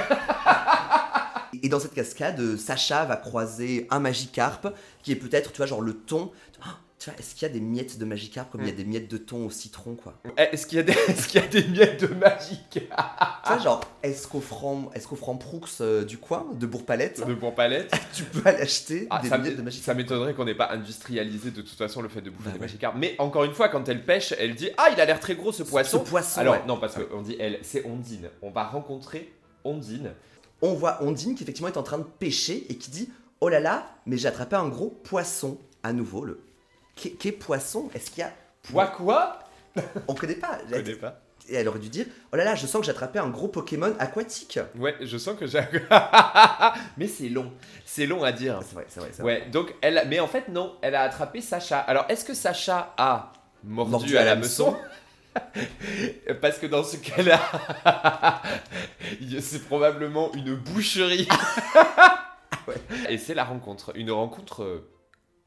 et 1.60 1.68
dans 1.68 1.80
cette 1.80 1.94
cascade, 1.94 2.38
euh, 2.38 2.56
Sacha 2.56 3.04
va 3.04 3.16
croiser 3.16 3.88
un 3.90 3.98
Magikarp 3.98 4.68
qui 5.02 5.10
est 5.10 5.16
peut-être, 5.16 5.50
tu 5.50 5.56
vois, 5.56 5.66
genre 5.66 5.82
le 5.82 5.94
thon. 5.94 6.30
Oh, 6.60 6.70
tu 6.98 7.10
vois, 7.10 7.18
est-ce 7.18 7.34
qu'il 7.34 7.46
y 7.46 7.50
a 7.50 7.54
des 7.54 7.60
miettes 7.60 7.96
de 7.98 8.04
Magikarp 8.04 8.50
comme 8.50 8.62
il 8.62 8.66
y 8.66 8.70
a 8.70 8.72
Mm. 8.72 8.76
des 8.76 8.84
miettes 8.84 9.08
de 9.10 9.18
thon 9.18 9.46
au 9.46 9.50
citron, 9.50 9.94
quoi? 9.94 10.14
Eh, 10.36 10.42
Est-ce 10.52 10.66
qu'il 10.66 10.78
y, 10.78 10.80
a 10.80 10.82
des... 10.82 10.92
Est-ce 11.08 11.28
qu'il 11.28 11.40
y 11.40 11.44
a 11.44 11.46
des 11.46 11.62
miettes 11.68 12.00
de 12.02 12.12
magique 12.14 12.70
Tu 12.72 12.80
vois, 13.46 13.58
genre, 13.58 13.80
est-ce 14.02 14.26
qu'au 14.26 14.40
franc, 14.40 14.90
est-ce 14.94 15.06
qu'au 15.06 15.14
franc 15.16 15.36
Proux 15.36 15.60
euh, 15.80 16.04
du 16.04 16.18
coin, 16.18 16.46
de 16.54 16.66
Bourg-Palette, 16.66 17.24
de 17.26 17.34
bon 17.34 17.52
palette 17.52 17.92
tu 18.12 18.24
peux 18.24 18.48
aller 18.48 18.62
acheter 18.62 19.06
Ah, 19.10 19.20
des 19.22 19.28
miettes 19.30 19.56
de 19.56 19.62
Magikarp 19.62 19.84
ça 19.86 19.94
m'étonnerait 19.94 20.34
qu'on 20.34 20.44
n'ait 20.44 20.54
pas 20.56 20.70
industrialisé 20.72 21.50
de 21.52 21.60
toute 21.62 21.78
façon 21.78 22.02
le 22.02 22.08
fait 22.08 22.20
de 22.20 22.30
bouffer 22.30 22.46
Bah 22.46 22.50
des 22.52 22.58
ouais. 22.58 22.66
Magikarp. 22.66 22.96
Mais 22.96 23.14
encore 23.18 23.44
une 23.44 23.54
fois, 23.54 23.68
quand 23.68 23.88
elle 23.88 24.04
pêche, 24.04 24.34
elle 24.38 24.54
dit 24.56 24.70
Ah, 24.76 24.88
il 24.92 25.00
a 25.00 25.04
l'air 25.04 25.20
très 25.20 25.34
gros 25.36 25.52
ce 25.52 25.62
poisson. 25.62 26.02
Ce 26.04 26.10
poisson, 26.10 26.40
Alors, 26.40 26.54
ouais. 26.54 26.62
non, 26.66 26.78
parce 26.78 26.96
qu'on 26.96 27.22
dit 27.22 27.36
elle, 27.38 27.58
c'est 27.62 27.84
Ondine. 27.86 28.28
On 28.42 28.50
va 28.50 28.64
rencontrer 28.64 29.32
Ondine. 29.64 30.12
on 30.62 30.74
voit 30.74 31.02
Ondine 31.02 31.34
qui 31.36 31.44
effectivement 31.44 31.68
est 31.68 31.76
en 31.76 31.82
train 31.84 31.98
de 31.98 32.04
pêcher 32.18 32.66
et 32.70 32.76
qui 32.76 32.90
dit 32.90 33.08
Oh 33.40 33.48
là 33.48 33.60
là, 33.60 33.88
mais 34.06 34.16
j'ai 34.16 34.26
attrapé 34.28 34.56
un 34.56 34.68
gros 34.68 34.88
poisson. 34.90 35.58
À 35.84 35.92
nouveau, 35.92 36.24
le. 36.24 36.40
Qu'est 36.98 37.10
qu'est 37.10 37.32
poisson? 37.32 37.88
Est-ce 37.94 38.10
qu'il 38.10 38.20
y 38.20 38.22
a. 38.22 38.32
Quoi, 38.70 38.88
quoi? 38.88 39.38
On 40.08 40.14
connaît 40.14 40.34
pas. 40.34 40.58
Je 40.68 40.74
connais 40.74 40.94
pas. 40.96 41.20
Et 41.48 41.54
elle 41.54 41.68
aurait 41.68 41.78
dû 41.78 41.88
dire 41.88 42.06
Oh 42.32 42.36
là 42.36 42.44
là, 42.44 42.54
je 42.54 42.66
sens 42.66 42.80
que 42.80 42.84
j'ai 42.84 42.90
attrapé 42.90 43.18
un 43.18 43.28
gros 43.28 43.48
Pokémon 43.48 43.94
aquatique. 43.98 44.58
Ouais, 44.76 44.94
je 45.00 45.16
sens 45.16 45.38
que 45.38 45.46
j'ai. 45.46 45.60
Mais 46.98 47.06
c'est 47.06 47.28
long. 47.28 47.52
C'est 47.86 48.06
long 48.06 48.22
à 48.22 48.32
dire. 48.32 48.60
C'est 48.62 48.74
vrai, 48.74 48.86
c'est 48.88 49.00
vrai. 49.00 49.10
c'est 49.12 49.22
vrai. 49.22 49.40
Ouais, 49.40 49.50
donc 49.50 49.74
elle. 49.80 50.04
Mais 50.08 50.20
en 50.20 50.26
fait, 50.26 50.48
non, 50.48 50.76
elle 50.82 50.94
a 50.94 51.02
attrapé 51.02 51.40
Sacha. 51.40 51.78
Alors, 51.78 52.04
est-ce 52.08 52.24
que 52.24 52.34
Sacha 52.34 52.92
a 52.98 53.32
mordu, 53.64 53.92
Mordu 53.92 54.18
à 54.18 54.22
à 54.22 54.24
la 54.24 54.36
meçon 54.36 54.76
Parce 56.40 56.58
que 56.58 56.66
dans 56.66 56.82
ce 56.84 56.96
cas-là, 56.96 57.40
c'est 59.40 59.64
probablement 59.64 60.32
une 60.34 60.54
boucherie. 60.54 61.28
Ouais. 62.66 62.74
Et 63.08 63.18
c'est 63.18 63.34
la 63.34 63.44
rencontre. 63.44 63.92
Une 63.96 64.10
rencontre 64.10 64.62
euh, 64.62 64.90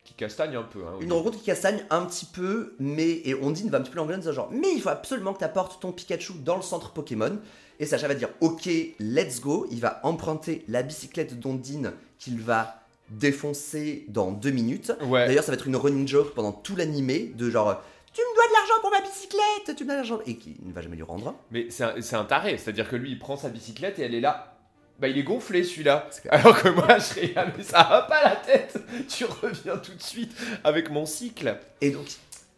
qui 0.04 0.14
castagne 0.14 0.56
un 0.56 0.64
peu. 0.64 0.80
Hein, 0.80 0.96
une 1.00 1.14
rencontre 1.14 1.38
qui 1.38 1.46
castagne 1.46 1.86
un 1.90 2.06
petit 2.06 2.26
peu, 2.26 2.76
mais. 2.80 3.22
Et 3.26 3.36
Ondine 3.36 3.70
va 3.70 3.78
un 3.78 3.82
petit 3.82 3.92
peu 3.92 3.98
l'engueuler 3.98 4.22
genre 4.32 4.50
Mais 4.52 4.74
il 4.74 4.82
faut 4.82 4.90
absolument 4.90 5.34
que 5.34 5.40
tu 5.40 5.46
apportes 5.46 5.82
ton 5.82 5.92
Pikachu 5.92 6.34
dans 6.44 6.56
le 6.56 6.62
centre 6.62 6.92
Pokémon. 6.92 7.38
Et 7.80 7.86
Sacha 7.86 8.08
va 8.08 8.16
dire 8.16 8.30
Ok, 8.42 8.70
let's 9.00 9.42
go. 9.42 9.68
Il 9.72 9.80
va 9.80 10.00
emprunter 10.04 10.64
la 10.68 10.84
bicyclette 10.84 11.40
d'Ondine 11.40 11.94
qu'il 12.20 12.40
va 12.40 12.78
défoncer 13.10 14.06
dans 14.08 14.32
deux 14.32 14.52
minutes. 14.52 14.92
D'ailleurs, 15.02 15.44
ça 15.44 15.52
va 15.52 15.56
être 15.56 15.68
une 15.68 15.76
running 15.76 16.08
joke 16.08 16.34
pendant 16.34 16.52
tout 16.52 16.76
l'animé 16.76 17.32
de 17.36 17.50
genre 17.50 17.82
tu 18.14 18.22
me 18.22 18.36
dois 18.36 18.48
de 18.48 18.54
l'argent 18.54 18.82
pour 18.82 18.92
ma 18.92 19.02
bicyclette, 19.02 19.76
tu 19.78 19.84
me 19.84 19.88
dois 19.88 19.96
de 19.96 20.00
l'argent. 20.00 20.20
Et 20.26 20.36
qui 20.36 20.58
ne 20.64 20.74
va 20.74 20.82
jamais 20.82 20.98
lui 20.98 21.04
rendre. 21.04 21.34
Mais 21.50 21.68
c'est 21.70 21.84
un, 21.84 22.20
un, 22.20 22.26
taré, 22.26 22.58
c'est-à-dire 22.58 22.90
que 22.90 22.98
lui, 22.98 23.12
il 23.12 23.20
prend 23.20 23.38
sa 23.38 23.50
bicyclette 23.50 24.00
et 24.00 24.04
elle 24.04 24.16
est 24.16 24.20
là. 24.20 24.51
Bah, 25.02 25.08
il 25.08 25.18
est 25.18 25.24
gonflé 25.24 25.64
celui-là. 25.64 26.08
Alors 26.30 26.62
que 26.62 26.70
moi, 26.70 27.00
je 27.00 27.04
serais 27.04 27.34
mais 27.58 27.64
ça 27.64 27.82
va 27.90 28.04
pas 28.04 28.24
la 28.24 28.36
tête. 28.36 28.78
Tu 29.10 29.26
reviens 29.26 29.78
tout 29.78 29.96
de 29.96 30.02
suite 30.02 30.32
avec 30.64 30.92
mon 30.92 31.08
cycle. 31.08 31.58
Et 31.82 31.90
donc, 31.90 32.06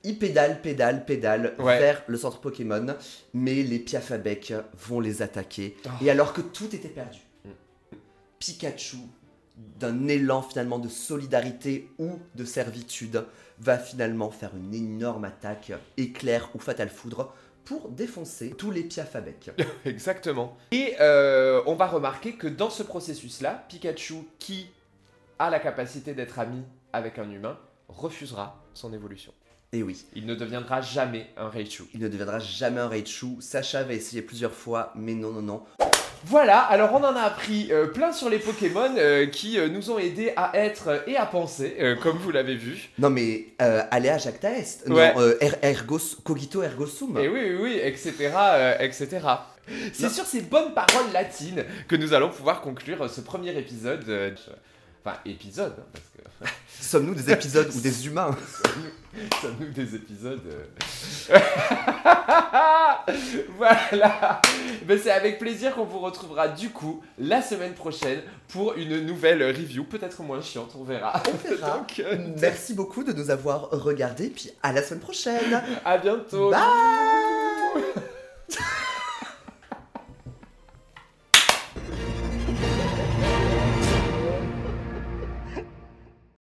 il 0.03 0.19
pédale, 0.19 0.59
pédale, 0.61 1.05
pédale 1.05 1.55
vers 1.57 2.03
le 2.07 2.17
centre 2.17 2.41
Pokémon, 2.41 2.97
mais 3.33 3.63
les 3.63 3.79
Piafabec 3.79 4.53
vont 4.77 4.99
les 4.99 5.21
attaquer. 5.21 5.77
Oh. 5.85 5.89
Et 6.03 6.09
alors 6.09 6.33
que 6.33 6.41
tout 6.41 6.75
était 6.75 6.89
perdu. 6.89 7.19
Pikachu, 8.39 8.97
d'un 9.79 10.09
élan 10.09 10.41
finalement 10.41 10.79
de 10.79 10.89
solidarité 10.89 11.91
ou 11.97 12.19
de 12.35 12.43
servitude, 12.43 13.23
va 13.59 13.77
finalement 13.77 14.31
faire 14.31 14.51
une 14.57 14.73
énorme 14.73 15.23
attaque 15.23 15.71
éclair 15.95 16.49
ou 16.53 16.59
fatale 16.59 16.89
foudre 16.89 17.33
pour 17.65 17.89
défoncer 17.89 18.51
tous 18.57 18.71
les 18.71 18.83
Piafabec. 18.83 19.51
Exactement. 19.85 20.57
Et 20.71 20.95
euh, 20.99 21.61
on 21.65 21.75
va 21.75 21.87
remarquer 21.87 22.33
que 22.33 22.47
dans 22.47 22.69
ce 22.69 22.83
processus-là, 22.83 23.65
Pikachu, 23.69 24.27
qui 24.39 24.67
a 25.39 25.49
la 25.49 25.59
capacité 25.59 26.13
d'être 26.13 26.39
ami 26.39 26.63
avec 26.91 27.19
un 27.19 27.29
humain, 27.29 27.57
refusera 27.87 28.63
son 28.73 28.93
évolution. 28.93 29.33
Et 29.71 29.81
oui. 29.81 30.05
Il 30.15 30.27
ne 30.27 30.35
deviendra 30.35 30.81
jamais 30.81 31.31
un 31.35 31.49
Raichu. 31.49 31.83
Il 31.93 31.99
ne 31.99 32.07
deviendra 32.07 32.37
jamais 32.39 32.79
un 32.79 32.87
Raichu. 32.87 33.37
Sacha 33.39 33.83
va 33.83 33.93
essayer 33.93 34.21
plusieurs 34.21 34.53
fois, 34.53 34.93
mais 34.95 35.15
non, 35.15 35.31
non, 35.31 35.41
non. 35.41 35.63
Voilà, 36.25 36.59
alors 36.59 36.93
on 36.93 37.03
en 37.03 37.15
a 37.15 37.21
appris 37.21 37.67
euh, 37.71 37.87
plein 37.87 38.13
sur 38.13 38.29
les 38.29 38.39
Pokémon 38.39 38.95
euh, 38.97 39.25
qui 39.25 39.59
euh, 39.59 39.67
nous 39.67 39.91
ont 39.91 39.99
aidés 39.99 40.31
à 40.37 40.51
être 40.53 41.03
et 41.05 41.17
à 41.17 41.25
penser, 41.25 41.75
comme 42.01 42.17
vous 42.17 42.31
l'avez 42.31 42.55
vu. 42.55 42.89
Non 42.97 43.09
mais 43.09 43.47
Alea 43.59 44.17
Jacta 44.17 44.51
Est, 44.51 44.87
non, 44.87 44.97
er, 44.97 45.55
ergos, 45.61 46.17
cogito 46.23 46.63
ergo 46.63 46.85
sum. 46.85 47.17
Et 47.17 47.27
oui, 47.27 47.41
oui, 47.51 47.57
oui, 47.61 47.79
etc., 47.81 48.31
etc. 48.79 49.19
C'est 49.93 50.09
sur 50.09 50.25
ces 50.25 50.41
bonnes 50.41 50.73
paroles 50.73 51.11
latines 51.13 51.63
que 51.87 51.95
nous 51.95 52.13
allons 52.13 52.29
pouvoir 52.29 52.61
conclure 52.61 53.09
ce 53.09 53.21
premier 53.21 53.57
épisode. 53.57 54.35
Enfin, 55.05 55.17
épisode, 55.25 55.73
hein, 55.77 55.83
parce 55.91 56.05
que... 56.15 56.23
Sommes-nous 56.81 57.15
des 57.15 57.31
épisodes 57.31 57.69
ou 57.73 57.79
des 57.79 58.07
humains? 58.07 58.31
Sommes-nous 59.41 59.71
des 59.71 59.95
épisodes 59.95 60.41
euh 60.49 60.65
Voilà. 63.57 64.41
Ben, 64.85 64.99
C'est 65.01 65.11
avec 65.11 65.39
plaisir 65.39 65.75
qu'on 65.75 65.85
vous 65.85 65.99
retrouvera 65.99 66.47
du 66.47 66.69
coup 66.69 67.01
la 67.17 67.41
semaine 67.41 67.73
prochaine 67.73 68.21
pour 68.49 68.73
une 68.75 69.05
nouvelle 69.05 69.43
review, 69.43 69.83
peut-être 69.83 70.21
moins 70.23 70.41
chiante, 70.41 70.73
on 70.79 70.83
verra. 70.83 71.21
On 71.27 71.49
verra. 71.49 71.85
Euh, 71.99 72.17
Merci 72.39 72.73
beaucoup 72.73 73.03
de 73.03 73.13
nous 73.13 73.29
avoir 73.29 73.69
regardés, 73.71 74.29
puis 74.29 74.51
à 74.61 74.71
la 74.71 74.81
semaine 74.83 75.01
prochaine. 75.01 75.61
À 75.85 75.97
bientôt. 75.97 76.51
Bye 76.51 78.02